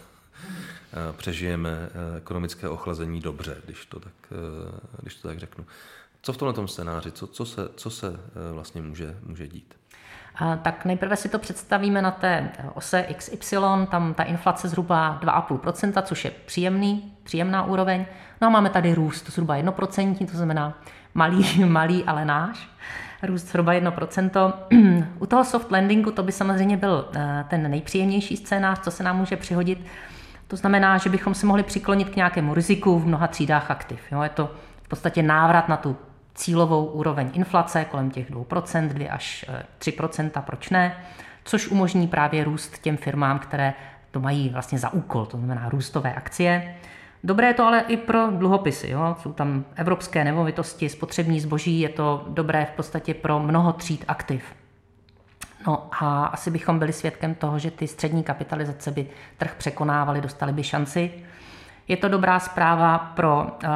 přežijeme 1.12 1.88
ekonomické 2.16 2.68
ochlazení 2.68 3.20
dobře, 3.20 3.56
když 3.64 3.86
to 3.86 4.00
tak, 4.00 4.12
když 5.02 5.14
to 5.14 5.28
tak 5.28 5.38
řeknu. 5.38 5.66
Co 6.26 6.32
v 6.32 6.36
tomto 6.36 6.68
scénáři, 6.68 7.12
co, 7.12 7.26
co, 7.26 7.44
se, 7.44 7.68
co 7.76 7.90
se 7.90 8.20
vlastně 8.52 8.82
může, 8.82 9.16
může 9.26 9.48
dít? 9.48 9.74
tak 10.62 10.84
nejprve 10.84 11.16
si 11.16 11.28
to 11.28 11.38
představíme 11.38 12.02
na 12.02 12.10
té 12.10 12.52
ose 12.74 13.02
XY, 13.02 13.56
tam 13.90 14.14
ta 14.14 14.22
inflace 14.22 14.68
zhruba 14.68 15.20
2,5%, 15.22 16.02
což 16.02 16.24
je 16.24 16.30
příjemný, 16.30 17.12
příjemná 17.22 17.64
úroveň. 17.64 18.06
No 18.40 18.48
a 18.48 18.50
máme 18.50 18.70
tady 18.70 18.94
růst 18.94 19.30
zhruba 19.30 19.56
1%, 19.56 20.26
to 20.30 20.36
znamená 20.36 20.78
malý, 21.14 21.64
malý, 21.64 22.04
ale 22.04 22.24
náš. 22.24 22.68
Růst 23.22 23.46
zhruba 23.46 23.72
1%. 23.72 24.52
U 25.18 25.26
toho 25.26 25.44
soft 25.44 25.70
landingu 25.70 26.10
to 26.10 26.22
by 26.22 26.32
samozřejmě 26.32 26.76
byl 26.76 27.08
eh, 27.14 27.44
ten 27.48 27.70
nejpříjemnější 27.70 28.36
scénář, 28.36 28.80
co 28.80 28.90
se 28.90 29.02
nám 29.02 29.16
může 29.16 29.36
přihodit. 29.36 29.86
To 30.48 30.56
znamená, 30.56 30.98
že 30.98 31.10
bychom 31.10 31.34
se 31.34 31.46
mohli 31.46 31.62
přiklonit 31.62 32.08
k 32.08 32.16
nějakému 32.16 32.54
riziku 32.54 32.98
v 32.98 33.06
mnoha 33.06 33.26
třídách 33.26 33.70
aktiv. 33.70 34.00
Jo, 34.12 34.22
je 34.22 34.28
to 34.28 34.50
v 34.82 34.88
podstatě 34.88 35.22
návrat 35.22 35.68
na 35.68 35.76
tu 35.76 35.96
cílovou 36.36 36.84
úroveň 36.84 37.30
inflace 37.32 37.84
kolem 37.84 38.10
těch 38.10 38.30
2%, 38.30 38.88
2 38.88 39.10
až 39.10 39.44
3%, 39.78 40.30
eh, 40.36 40.42
proč 40.46 40.70
ne, 40.70 40.96
což 41.44 41.68
umožní 41.68 42.08
právě 42.08 42.44
růst 42.44 42.78
těm 42.78 42.96
firmám, 42.96 43.38
které 43.38 43.74
to 44.10 44.20
mají 44.20 44.48
vlastně 44.48 44.78
za 44.78 44.92
úkol, 44.92 45.26
to 45.26 45.36
znamená 45.36 45.68
růstové 45.68 46.14
akcie. 46.14 46.74
Dobré 47.24 47.46
je 47.46 47.54
to 47.54 47.64
ale 47.64 47.80
i 47.88 47.96
pro 47.96 48.30
dluhopisy. 48.30 48.90
Jo? 48.90 49.16
Jsou 49.22 49.32
tam 49.32 49.64
evropské 49.74 50.24
nemovitosti, 50.24 50.88
spotřební 50.88 51.40
zboží, 51.40 51.80
je 51.80 51.88
to 51.88 52.24
dobré 52.28 52.64
v 52.64 52.76
podstatě 52.76 53.14
pro 53.14 53.40
mnoho 53.40 53.72
tříd 53.72 54.04
aktiv. 54.08 54.44
No 55.66 55.88
a 56.00 56.26
asi 56.26 56.50
bychom 56.50 56.78
byli 56.78 56.92
svědkem 56.92 57.34
toho, 57.34 57.58
že 57.58 57.70
ty 57.70 57.88
střední 57.88 58.22
kapitalizace 58.22 58.90
by 58.90 59.06
trh 59.38 59.54
překonávaly, 59.58 60.20
dostali 60.20 60.52
by 60.52 60.62
šanci. 60.62 61.10
Je 61.88 61.96
to 61.96 62.08
dobrá 62.08 62.38
zpráva 62.38 62.98
pro 62.98 63.42
uh, 63.44 63.70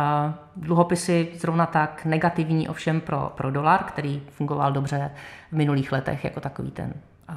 dluhopisy, 0.56 1.28
zrovna 1.34 1.66
tak 1.66 2.04
negativní 2.04 2.68
ovšem 2.68 3.00
pro, 3.00 3.32
pro 3.36 3.50
dolar, 3.50 3.84
který 3.84 4.22
fungoval 4.30 4.72
dobře 4.72 5.10
v 5.48 5.52
minulých 5.52 5.92
letech 5.92 6.24
jako 6.24 6.40
takový 6.40 6.70
ten 6.70 6.94
uh, 7.30 7.36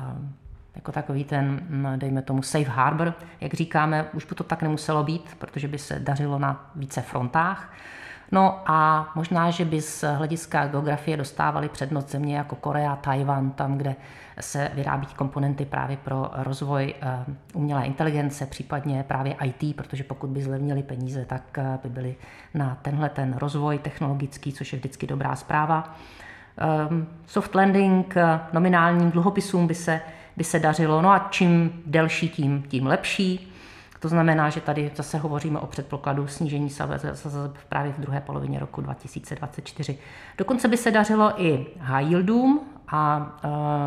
jako 0.76 0.92
takový 0.92 1.24
ten, 1.24 1.60
hm, 1.70 1.88
dejme 1.96 2.22
tomu, 2.22 2.42
safe 2.42 2.70
harbor, 2.70 3.14
jak 3.42 3.54
říkáme, 3.54 4.06
už 4.14 4.26
by 4.26 4.36
to 4.36 4.44
tak 4.44 4.62
nemuselo 4.62 5.04
být, 5.04 5.36
protože 5.40 5.68
by 5.68 5.78
se 5.78 6.00
dařilo 6.00 6.40
na 6.40 6.72
více 6.76 7.02
frontách. 7.02 7.74
No 8.34 8.62
a 8.66 9.12
možná, 9.16 9.52
že 9.52 9.66
by 9.66 9.82
z 9.82 10.04
hlediska 10.16 10.68
geografie 10.68 11.18
dostávali 11.18 11.70
přednost 11.70 12.10
země 12.10 12.38
jako 12.38 12.56
Korea, 12.56 12.96
Tajvan, 12.96 13.52
tam, 13.52 13.78
kde 13.78 13.96
se 14.40 14.72
vyrábí 14.74 15.08
komponenty 15.16 15.66
právě 15.66 15.98
pro 15.98 16.30
rozvoj 16.34 16.94
eh, 17.02 17.26
umělé 17.54 17.86
inteligence, 17.86 18.46
případně 18.46 19.06
právě 19.08 19.36
IT, 19.44 19.76
protože 19.76 20.04
pokud 20.04 20.30
by 20.30 20.42
zlevnili 20.42 20.84
peníze, 20.84 21.26
tak 21.26 21.58
eh, 21.58 21.80
by 21.84 21.90
byly 21.90 22.16
na 22.54 22.78
tenhle 22.82 23.10
ten 23.10 23.34
rozvoj 23.38 23.80
technologický, 23.80 24.54
což 24.54 24.74
je 24.74 24.80
vždycky 24.80 25.08
dobrá 25.08 25.36
zpráva. 25.36 25.96
Ehm, 26.58 27.08
soft 27.28 27.56
landing 27.56 28.18
eh, 28.18 28.40
nominálním 28.54 29.12
dluhopisům 29.12 29.68
by 29.68 29.76
se, 29.76 30.02
by 30.38 30.44
se 30.44 30.60
dařilo, 30.60 31.02
no 31.02 31.12
a 31.12 31.28
čím 31.32 31.82
delší, 31.86 32.30
tím, 32.30 32.64
tím 32.68 32.88
lepší. 32.88 33.53
To 34.04 34.10
znamená, 34.10 34.50
že 34.50 34.62
tady 34.62 34.92
zase 34.96 35.18
hovoříme 35.18 35.60
o 35.60 35.68
předpokladu 35.68 36.28
snížení 36.28 36.70
sazeb 36.70 37.58
právě 37.70 37.94
v 37.94 38.00
druhé 38.00 38.22
polovině 38.22 38.60
roku 38.60 38.82
2024. 38.82 39.98
Dokonce 40.38 40.68
by 40.68 40.78
se 40.78 40.92
dařilo 40.92 41.42
i 41.42 41.66
high 41.80 42.08
yieldům 42.08 42.62
a 42.88 43.32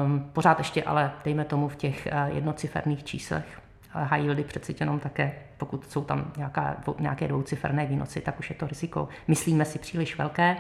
um, 0.05 0.31
pořád 0.33 0.59
ještě 0.59 0.83
ale 0.83 1.13
dejme 1.25 1.45
tomu 1.45 1.69
v 1.69 1.77
těch 1.77 2.09
uh, 2.13 2.37
jednociferných 2.37 3.05
číslech. 3.05 3.61
High 3.93 4.23
yieldy 4.23 4.45
přeci 4.45 4.75
jenom 4.81 4.99
také, 5.01 5.33
pokud 5.57 5.91
jsou 5.91 6.05
tam 6.05 6.33
nějaká, 6.37 6.77
nějaké 6.99 7.29
dvouciferné 7.29 7.87
výnosy, 7.87 8.21
tak 8.21 8.39
už 8.39 8.51
je 8.51 8.57
to 8.57 8.67
riziko, 8.67 9.09
myslíme 9.29 9.65
si, 9.65 9.79
příliš 9.79 10.19
velké. 10.19 10.57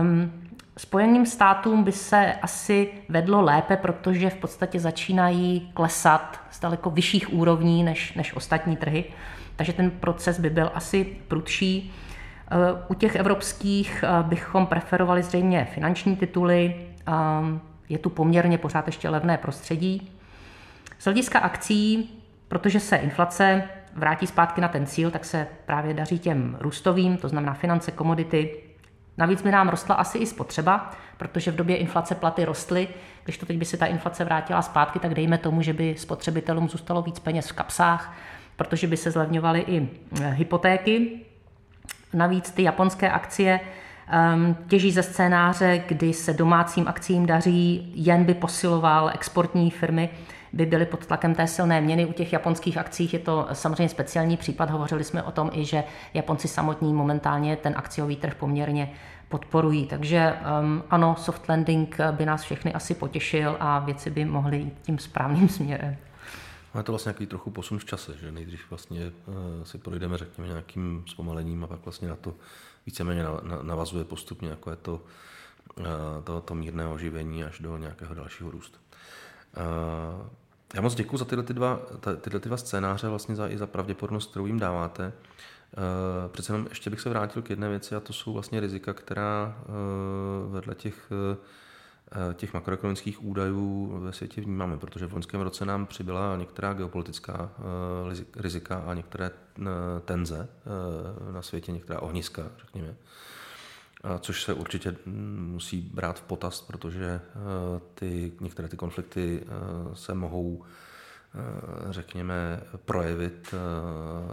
Um, 0.00 0.32
Spojeným 0.78 1.26
státům 1.26 1.84
by 1.84 1.92
se 1.92 2.32
asi 2.42 2.92
vedlo 3.08 3.42
lépe, 3.42 3.76
protože 3.76 4.30
v 4.30 4.36
podstatě 4.36 4.80
začínají 4.80 5.70
klesat 5.74 6.40
z 6.50 6.60
daleko 6.60 6.90
vyšších 6.90 7.32
úrovní 7.32 7.84
než, 7.84 8.14
než 8.14 8.36
ostatní 8.36 8.76
trhy, 8.76 9.04
takže 9.56 9.72
ten 9.72 9.90
proces 9.90 10.40
by 10.40 10.50
byl 10.50 10.70
asi 10.74 11.04
prudší. 11.28 11.92
U 12.88 12.94
těch 12.94 13.16
evropských 13.16 14.04
eh, 14.04 14.22
bychom 14.22 14.66
preferovali 14.66 15.22
zřejmě 15.22 15.68
finanční 15.74 16.16
tituly, 16.16 16.74
je 17.88 17.98
tu 17.98 18.10
poměrně 18.10 18.58
pořád 18.58 18.86
ještě 18.86 19.08
levné 19.08 19.38
prostředí. 19.38 20.12
Z 20.98 21.04
hlediska 21.04 21.38
akcí, 21.38 22.10
protože 22.48 22.80
se 22.80 22.96
inflace 22.96 23.62
vrátí 23.94 24.26
zpátky 24.26 24.60
na 24.60 24.68
ten 24.68 24.86
cíl, 24.86 25.10
tak 25.10 25.24
se 25.24 25.46
právě 25.66 25.94
daří 25.94 26.18
těm 26.18 26.56
růstovým, 26.60 27.16
to 27.16 27.28
znamená 27.28 27.54
finance, 27.54 27.90
komodity, 27.90 28.65
Navíc 29.18 29.42
by 29.42 29.50
nám 29.50 29.68
rostla 29.68 29.94
asi 29.94 30.18
i 30.18 30.26
spotřeba, 30.26 30.90
protože 31.16 31.50
v 31.50 31.56
době 31.56 31.76
inflace 31.76 32.14
platy 32.14 32.44
rostly. 32.44 32.88
Když 33.24 33.38
to 33.38 33.46
teď 33.46 33.58
by 33.58 33.64
se 33.64 33.76
ta 33.76 33.86
inflace 33.86 34.24
vrátila 34.24 34.62
zpátky, 34.62 34.98
tak 34.98 35.14
dejme 35.14 35.38
tomu, 35.38 35.62
že 35.62 35.72
by 35.72 35.94
spotřebitelům 35.98 36.68
zůstalo 36.68 37.02
víc 37.02 37.18
peněz 37.18 37.48
v 37.48 37.52
kapsách, 37.52 38.16
protože 38.56 38.86
by 38.86 38.96
se 38.96 39.10
zlevňovaly 39.10 39.60
i 39.60 39.88
eh, 40.22 40.30
hypotéky. 40.30 41.20
Navíc 42.14 42.50
ty 42.50 42.62
japonské 42.62 43.10
akcie 43.10 43.60
um, 44.34 44.56
těží 44.68 44.92
ze 44.92 45.02
scénáře, 45.02 45.84
kdy 45.88 46.12
se 46.12 46.32
domácím 46.32 46.88
akcím 46.88 47.26
daří, 47.26 47.92
jen 47.94 48.24
by 48.24 48.34
posiloval 48.34 49.10
exportní 49.14 49.70
firmy, 49.70 50.10
by 50.56 50.66
byly 50.66 50.86
pod 50.86 51.06
tlakem 51.06 51.34
té 51.34 51.46
silné 51.46 51.80
měny. 51.80 52.06
U 52.06 52.12
těch 52.12 52.32
japonských 52.32 52.78
akcích 52.78 53.12
je 53.12 53.18
to 53.18 53.48
samozřejmě 53.52 53.88
speciální 53.88 54.36
případ. 54.36 54.70
Hovořili 54.70 55.04
jsme 55.04 55.22
o 55.22 55.30
tom 55.30 55.50
i, 55.52 55.64
že 55.64 55.84
Japonci 56.14 56.48
samotní 56.48 56.94
momentálně 56.94 57.56
ten 57.56 57.74
akciový 57.76 58.16
trh 58.16 58.34
poměrně 58.34 58.92
podporují. 59.28 59.86
Takže 59.86 60.34
um, 60.62 60.82
ano, 60.90 61.16
soft 61.18 61.48
landing 61.48 61.96
by 62.10 62.26
nás 62.26 62.42
všechny 62.42 62.74
asi 62.74 62.94
potěšil 62.94 63.56
a 63.60 63.78
věci 63.78 64.10
by 64.10 64.24
mohly 64.24 64.56
jít 64.58 64.74
tím 64.82 64.98
správným 64.98 65.48
směrem. 65.58 65.96
A 66.74 66.78
je 66.78 66.84
to 66.84 66.92
vlastně 66.92 67.08
nějaký 67.08 67.26
trochu 67.26 67.50
posun 67.50 67.78
v 67.78 67.84
čase, 67.84 68.16
že 68.16 68.32
nejdřív 68.32 68.70
vlastně 68.70 69.00
uh, 69.26 69.34
si 69.64 69.78
projdeme, 69.78 70.18
řekněme, 70.18 70.48
nějakým 70.48 71.04
zpomalením 71.06 71.64
a 71.64 71.66
pak 71.66 71.84
vlastně 71.84 72.08
na 72.08 72.16
to 72.16 72.34
víceméně 72.86 73.24
navazuje 73.62 74.04
postupně, 74.04 74.48
jako 74.48 74.70
je 74.70 74.76
to, 74.76 75.02
uh, 75.78 75.84
to, 76.24 76.40
to 76.40 76.54
mírné 76.54 76.86
oživení 76.86 77.44
až 77.44 77.58
do 77.58 77.76
nějakého 77.76 78.14
dalšího 78.14 78.50
růstu. 78.50 78.78
Já 80.74 80.80
moc 80.80 80.94
děkuji 80.94 81.16
za 81.16 81.24
tyhle, 81.24 81.44
ty 81.44 81.54
dva, 81.54 81.80
tyhle 82.20 82.40
ty 82.40 82.48
dva 82.48 82.56
scénáře, 82.56 83.08
vlastně 83.08 83.36
za, 83.36 83.48
i 83.48 83.58
za 83.58 83.66
pravděpodobnost, 83.66 84.30
kterou 84.30 84.46
jim 84.46 84.58
dáváte. 84.58 85.12
Uh, 85.76 86.30
přece 86.30 86.52
jenom 86.52 86.66
ještě 86.68 86.90
bych 86.90 87.00
se 87.00 87.08
vrátil 87.08 87.42
k 87.42 87.50
jedné 87.50 87.68
věci 87.68 87.94
a 87.94 88.00
to 88.00 88.12
jsou 88.12 88.32
vlastně 88.32 88.60
rizika, 88.60 88.92
která 88.92 89.56
uh, 89.68 90.52
vedle 90.52 90.74
těch, 90.74 91.10
uh, 91.10 92.34
těch 92.34 92.54
makroekonomických 92.54 93.24
údajů 93.24 93.98
ve 94.00 94.12
světě 94.12 94.40
vnímáme, 94.40 94.78
protože 94.78 95.06
v 95.06 95.12
loňském 95.12 95.40
roce 95.40 95.64
nám 95.64 95.86
přibyla 95.86 96.36
některá 96.36 96.72
geopolitická 96.72 97.50
rizika 98.36 98.84
a 98.86 98.94
některé 98.94 99.30
tenze 100.04 100.48
na 101.32 101.42
světě, 101.42 101.72
některá 101.72 102.02
ohniska, 102.02 102.42
řekněme 102.58 102.96
což 104.20 104.42
se 104.42 104.54
určitě 104.54 104.96
musí 105.06 105.80
brát 105.80 106.18
v 106.18 106.22
potaz, 106.22 106.60
protože 106.60 107.06
eh, 107.06 107.30
ty, 107.94 108.32
některé 108.40 108.68
ty 108.68 108.76
konflikty 108.76 109.42
eh, 109.42 109.50
se 109.96 110.14
mohou 110.14 110.64
eh, 110.64 111.92
řekněme, 111.92 112.60
projevit 112.84 113.54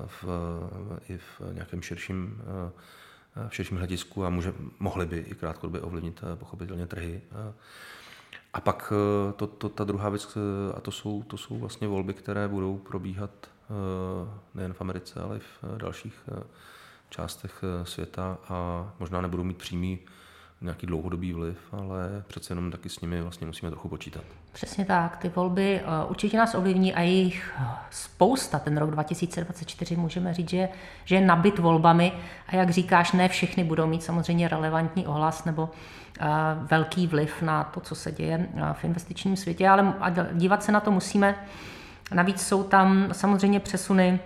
v, 0.08 0.26
i 1.10 1.18
v 1.18 1.42
nějakém 1.54 1.82
širším, 1.82 2.42
v 3.48 3.56
širším 3.56 3.78
hledisku 3.78 4.26
a 4.26 4.30
může, 4.30 4.54
mohly 4.80 5.06
by 5.06 5.18
i 5.18 5.36
krátkodobě 5.36 5.82
ovlivnit 5.82 6.22
pochopitelně 6.36 6.88
trhy. 6.88 7.22
A 8.54 8.62
pak 8.62 8.94
to, 9.36 9.48
to, 9.48 9.70
ta 9.70 9.84
druhá 9.84 10.10
věc, 10.10 10.38
a 10.76 10.82
to 10.82 10.92
jsou, 10.92 11.24
to 11.24 11.38
jsou 11.38 11.60
vlastně 11.60 11.88
volby, 11.88 12.14
které 12.14 12.48
budou 12.48 12.78
probíhat 12.78 13.50
nejen 14.54 14.74
v 14.74 14.82
Americe, 14.82 15.22
ale 15.22 15.38
i 15.38 15.40
v 15.40 15.78
dalších 15.78 16.24
částech 17.14 17.64
eh, 17.64 17.86
světa 17.86 18.38
a 18.50 18.88
možná 19.00 19.22
nebudou 19.22 19.44
mít 19.44 19.58
přímý 19.58 20.00
nějaký 20.62 20.88
dlouhodobý 20.88 21.34
vliv, 21.34 21.58
ale 21.72 22.24
přece 22.28 22.52
jenom 22.52 22.72
taky 22.72 22.90
s 22.90 23.02
nimi 23.02 23.22
vlastně 23.22 23.48
musíme 23.48 23.72
trochu 23.72 23.90
počítat. 23.90 24.24
Přesně 24.52 24.86
tak, 24.86 25.18
ty 25.18 25.30
volby 25.30 25.80
eh, 25.80 26.06
určitě 26.08 26.38
nás 26.38 26.56
ovlivní 26.56 26.94
a 26.94 27.02
jejich 27.02 27.54
eh, 27.58 27.66
spousta. 27.90 28.60
Ten 28.60 28.78
rok 28.78 28.92
2024 28.92 29.96
můžeme 29.96 30.34
říct, 30.34 30.50
že, 30.50 30.70
že 31.06 31.16
je 31.16 31.22
nabit 31.22 31.60
volbami 31.60 32.12
a 32.48 32.56
jak 32.56 32.70
říkáš, 32.70 33.12
ne 33.12 33.30
všechny 33.30 33.64
budou 33.64 33.88
mít 33.88 34.04
samozřejmě 34.04 34.48
relevantní 34.48 35.08
ohlas 35.08 35.46
nebo 35.46 35.70
velký 36.72 37.08
vliv 37.08 37.42
na 37.42 37.64
to, 37.64 37.80
co 37.80 37.96
se 37.96 38.12
děje 38.12 38.50
v 38.74 38.84
investičním 38.84 39.36
světě, 39.36 39.70
ale 39.70 39.96
dívat 40.34 40.64
se 40.64 40.72
na 40.72 40.80
to 40.80 40.92
musíme. 40.92 41.36
Navíc 42.14 42.48
jsou 42.48 42.64
tam 42.64 43.10
samozřejmě 43.12 43.60
přesuny 43.60 44.20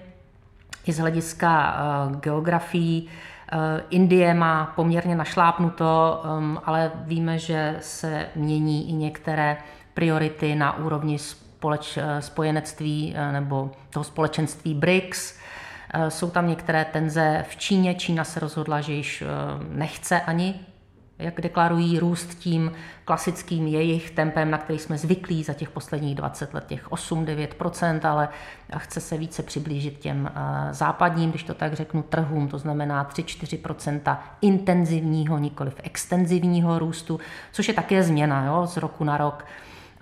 i 0.88 0.93
z 0.93 1.00
hlediska 1.00 1.78
uh, 2.08 2.15
geografií. 2.15 3.10
Uh, 3.54 3.60
Indie 3.89 4.34
má 4.34 4.73
poměrně 4.76 5.15
našlápnuto, 5.15 6.21
um, 6.38 6.60
ale 6.65 6.91
víme, 6.95 7.39
že 7.39 7.78
se 7.80 8.26
mění 8.36 8.89
i 8.89 8.93
některé 8.93 9.58
priority 9.93 10.56
na 10.56 10.78
úrovni 10.78 11.19
společ, 11.19 11.97
spojenectví 12.19 13.15
nebo 13.32 13.71
toho 13.89 14.04
společenství 14.04 14.73
BRICS. 14.73 15.39
Jsou 16.10 16.30
tam 16.30 16.47
některé 16.47 16.86
tenze 16.86 17.45
v 17.50 17.56
Číně. 17.56 17.95
Čína 17.95 18.23
se 18.23 18.39
rozhodla, 18.39 18.82
že 18.82 18.93
již 18.93 19.23
nechce 19.69 20.21
ani 20.21 20.60
jak 21.19 21.41
deklarují 21.41 21.99
růst 21.99 22.39
tím 22.39 22.71
klasickým 23.06 23.67
jejich 23.67 24.12
tempem, 24.12 24.51
na 24.51 24.58
který 24.58 24.80
jsme 24.80 24.97
zvyklí 24.97 25.43
za 25.43 25.53
těch 25.53 25.69
posledních 25.69 26.15
20 26.15 26.53
let, 26.53 26.65
těch 26.67 26.89
8-9%, 26.89 28.10
ale 28.10 28.30
chce 28.77 28.99
se 28.99 29.17
více 29.17 29.43
přiblížit 29.43 29.97
těm 29.99 30.32
eh, 30.36 30.73
západním, 30.73 31.30
když 31.30 31.43
to 31.43 31.53
tak 31.53 31.73
řeknu, 31.73 32.03
trhům, 32.03 32.47
to 32.47 32.58
znamená 32.58 33.10
3-4% 33.13 34.17
intenzivního, 34.41 35.38
nikoliv 35.38 35.75
extenzivního 35.84 36.80
růstu, 36.80 37.19
což 37.51 37.67
je 37.67 37.73
také 37.73 38.03
změna 38.03 38.45
jo, 38.45 38.67
z 38.67 38.77
roku 38.77 39.03
na 39.03 39.17
rok 39.17 39.45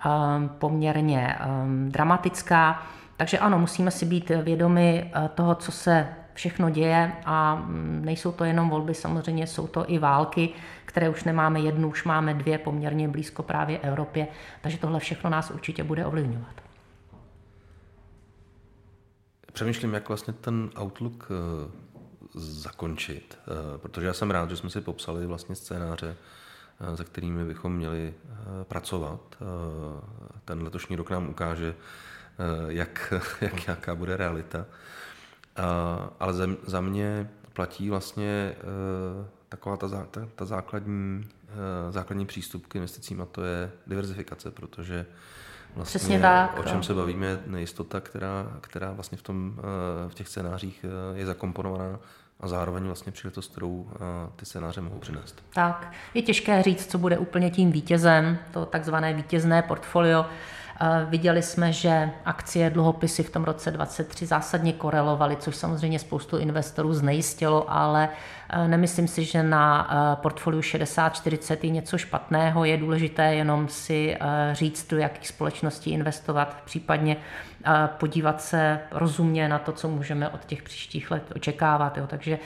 eh, 0.06 0.08
poměrně 0.58 1.36
eh, 1.40 1.46
dramatická. 1.88 2.82
Takže 3.16 3.38
ano, 3.38 3.58
musíme 3.58 3.90
si 3.90 4.06
být 4.06 4.28
vědomi 4.28 5.12
toho, 5.34 5.54
co 5.54 5.72
se 5.72 6.08
všechno 6.36 6.70
děje 6.70 7.12
a 7.24 7.54
mm, 7.54 8.02
nejsou 8.04 8.32
to 8.32 8.44
jenom 8.44 8.70
volby, 8.70 8.94
samozřejmě 8.94 9.46
jsou 9.46 9.66
to 9.66 9.90
i 9.90 9.98
války, 9.98 10.48
které 10.84 11.08
už 11.08 11.24
nemáme 11.24 11.60
jednu, 11.60 11.88
už 11.88 12.04
máme 12.04 12.34
dvě 12.34 12.58
poměrně 12.58 13.08
blízko 13.08 13.42
právě 13.42 13.78
Evropě, 13.78 14.28
takže 14.62 14.78
tohle 14.78 15.00
všechno 15.00 15.30
nás 15.30 15.50
určitě 15.50 15.84
bude 15.84 16.06
ovlivňovat. 16.06 16.66
Přemýšlím, 19.52 19.94
jak 19.94 20.08
vlastně 20.08 20.32
ten 20.32 20.70
Outlook 20.82 21.28
eh, 21.30 21.70
zakončit, 22.34 23.38
eh, 23.38 23.78
protože 23.78 24.06
já 24.06 24.12
jsem 24.12 24.30
rád, 24.30 24.50
že 24.50 24.56
jsme 24.56 24.70
si 24.70 24.80
popsali 24.80 25.26
vlastně 25.26 25.54
scénáře, 25.54 26.16
se 26.94 27.02
eh, 27.02 27.04
kterými 27.04 27.44
bychom 27.44 27.76
měli 27.76 28.14
pracovat. 28.62 29.20
Ten 30.44 30.62
letošní 30.62 30.96
rok 30.96 31.10
nám 31.10 31.28
ukáže, 31.28 31.74
jak, 32.68 33.14
jak 33.40 33.68
jaká 33.68 33.94
bude 33.94 34.16
realita. 34.16 34.66
Ale 36.20 36.32
za 36.66 36.80
mě 36.80 37.30
platí 37.52 37.90
vlastně 37.90 38.54
taková 39.48 39.76
ta, 39.76 39.88
ta, 39.88 40.28
ta 40.34 40.44
základní, 40.44 41.24
uh, 41.24 41.92
základní 41.92 42.26
přístup 42.26 42.66
k 42.66 42.74
investicím 42.74 43.22
a 43.22 43.26
to 43.26 43.44
je 43.44 43.70
diverzifikace, 43.86 44.50
protože 44.50 45.06
vlastně 45.74 45.98
Přesně 45.98 46.20
tak. 46.20 46.58
o 46.58 46.62
čem 46.62 46.82
se 46.82 46.94
bavíme 46.94 47.26
je 47.26 47.38
nejistota, 47.46 48.00
která, 48.00 48.46
která 48.60 48.92
vlastně 48.92 49.18
v, 49.18 49.22
tom, 49.22 49.56
v 50.08 50.14
těch 50.14 50.28
scénářích 50.28 50.84
je 51.14 51.26
zakomponovaná 51.26 51.98
a 52.40 52.48
zároveň 52.48 52.84
vlastně 52.84 53.12
příležitost, 53.12 53.52
kterou 53.52 53.90
ty 54.36 54.46
scénáře 54.46 54.80
mohou 54.80 54.98
přinést. 54.98 55.42
Tak, 55.54 55.92
je 56.14 56.22
těžké 56.22 56.62
říct, 56.62 56.90
co 56.90 56.98
bude 56.98 57.18
úplně 57.18 57.50
tím 57.50 57.72
vítězem, 57.72 58.38
to 58.52 58.66
takzvané 58.66 59.14
vítězné 59.14 59.62
portfolio. 59.62 60.26
Viděli 61.08 61.42
jsme, 61.42 61.72
že 61.72 62.10
akcie 62.24 62.70
dluhopisy 62.70 63.22
v 63.22 63.30
tom 63.30 63.44
roce 63.44 63.70
2023 63.70 64.26
zásadně 64.26 64.72
korelovaly, 64.72 65.36
což 65.36 65.56
samozřejmě 65.56 65.98
spoustu 65.98 66.38
investorů 66.38 66.94
znejistilo, 66.94 67.72
ale 67.72 68.08
Eh, 68.45 68.45
nemyslím 68.66 69.08
si, 69.08 69.24
že 69.24 69.42
na 69.42 69.88
eh, 69.90 70.16
portfoliu 70.22 70.60
60-40 70.60 71.58
je 71.62 71.70
něco 71.70 71.98
špatného. 71.98 72.64
Je 72.64 72.76
důležité 72.76 73.34
jenom 73.34 73.68
si 73.68 74.16
eh, 74.20 74.54
říct, 74.54 74.90
do 74.90 74.98
jakých 74.98 75.28
společností 75.28 75.90
investovat, 75.90 76.62
případně 76.64 77.16
podívat 77.86 78.42
se 78.42 78.80
rozumně 78.90 79.48
na 79.48 79.58
to, 79.58 79.72
co 79.72 79.88
můžeme 79.88 80.28
od 80.28 80.44
těch 80.44 80.62
příštích 80.62 81.10
let 81.10 81.32
očekávat. 81.36 81.96
Jo. 81.96 82.06
Takže 82.06 82.38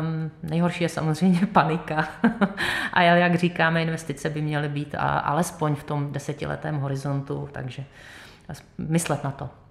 um, 0.00 0.30
nejhorší 0.42 0.84
je 0.84 0.88
samozřejmě 0.88 1.46
panika. 1.52 2.08
a 2.92 3.02
jak 3.02 3.34
říkáme, 3.34 3.82
investice 3.82 4.30
by 4.30 4.42
měly 4.42 4.68
být 4.68 4.94
alespoň 5.22 5.74
v 5.74 5.84
tom 5.84 6.12
desetiletém 6.12 6.80
horizontu, 6.80 7.48
takže 7.52 7.84
myslet 8.78 9.24
na 9.24 9.30
to. 9.30 9.63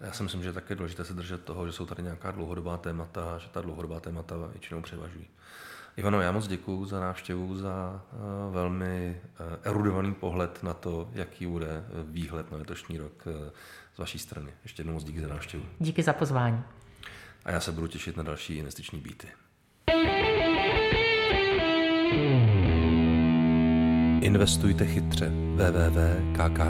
Já 0.00 0.12
si 0.12 0.22
myslím, 0.22 0.42
že 0.42 0.48
je 0.48 0.52
také 0.52 0.74
důležité 0.74 1.04
se 1.04 1.14
držet 1.14 1.44
toho, 1.44 1.66
že 1.66 1.72
jsou 1.72 1.86
tady 1.86 2.02
nějaká 2.02 2.30
dlouhodobá 2.30 2.76
témata, 2.76 3.38
že 3.38 3.48
ta 3.48 3.60
dlouhodobá 3.60 4.00
témata 4.00 4.34
většinou 4.52 4.82
převažují. 4.82 5.26
Ivano, 5.96 6.20
já 6.20 6.32
moc 6.32 6.46
děkuji 6.46 6.84
za 6.84 7.00
návštěvu, 7.00 7.56
za 7.56 8.02
uh, 8.12 8.54
velmi 8.54 9.20
uh, 9.40 9.46
erudovaný 9.62 10.14
pohled 10.14 10.62
na 10.62 10.74
to, 10.74 11.08
jaký 11.12 11.46
bude 11.46 11.84
výhled 12.04 12.50
na 12.50 12.58
letošní 12.58 12.98
rok 12.98 13.24
z 13.94 13.98
vaší 13.98 14.18
strany. 14.18 14.52
Ještě 14.62 14.80
jednou 14.80 14.92
moc 14.92 15.04
díky 15.04 15.20
za 15.20 15.28
návštěvu. 15.28 15.64
Díky 15.78 16.02
za 16.02 16.12
pozvání. 16.12 16.62
A 17.44 17.50
já 17.50 17.60
se 17.60 17.72
budu 17.72 17.86
těšit 17.86 18.16
na 18.16 18.22
další 18.22 18.56
investiční 18.56 19.00
býty. 19.00 19.28
Investujte 24.20 24.86
chytře. 24.86 25.32
www.kkip.cz 25.56 26.60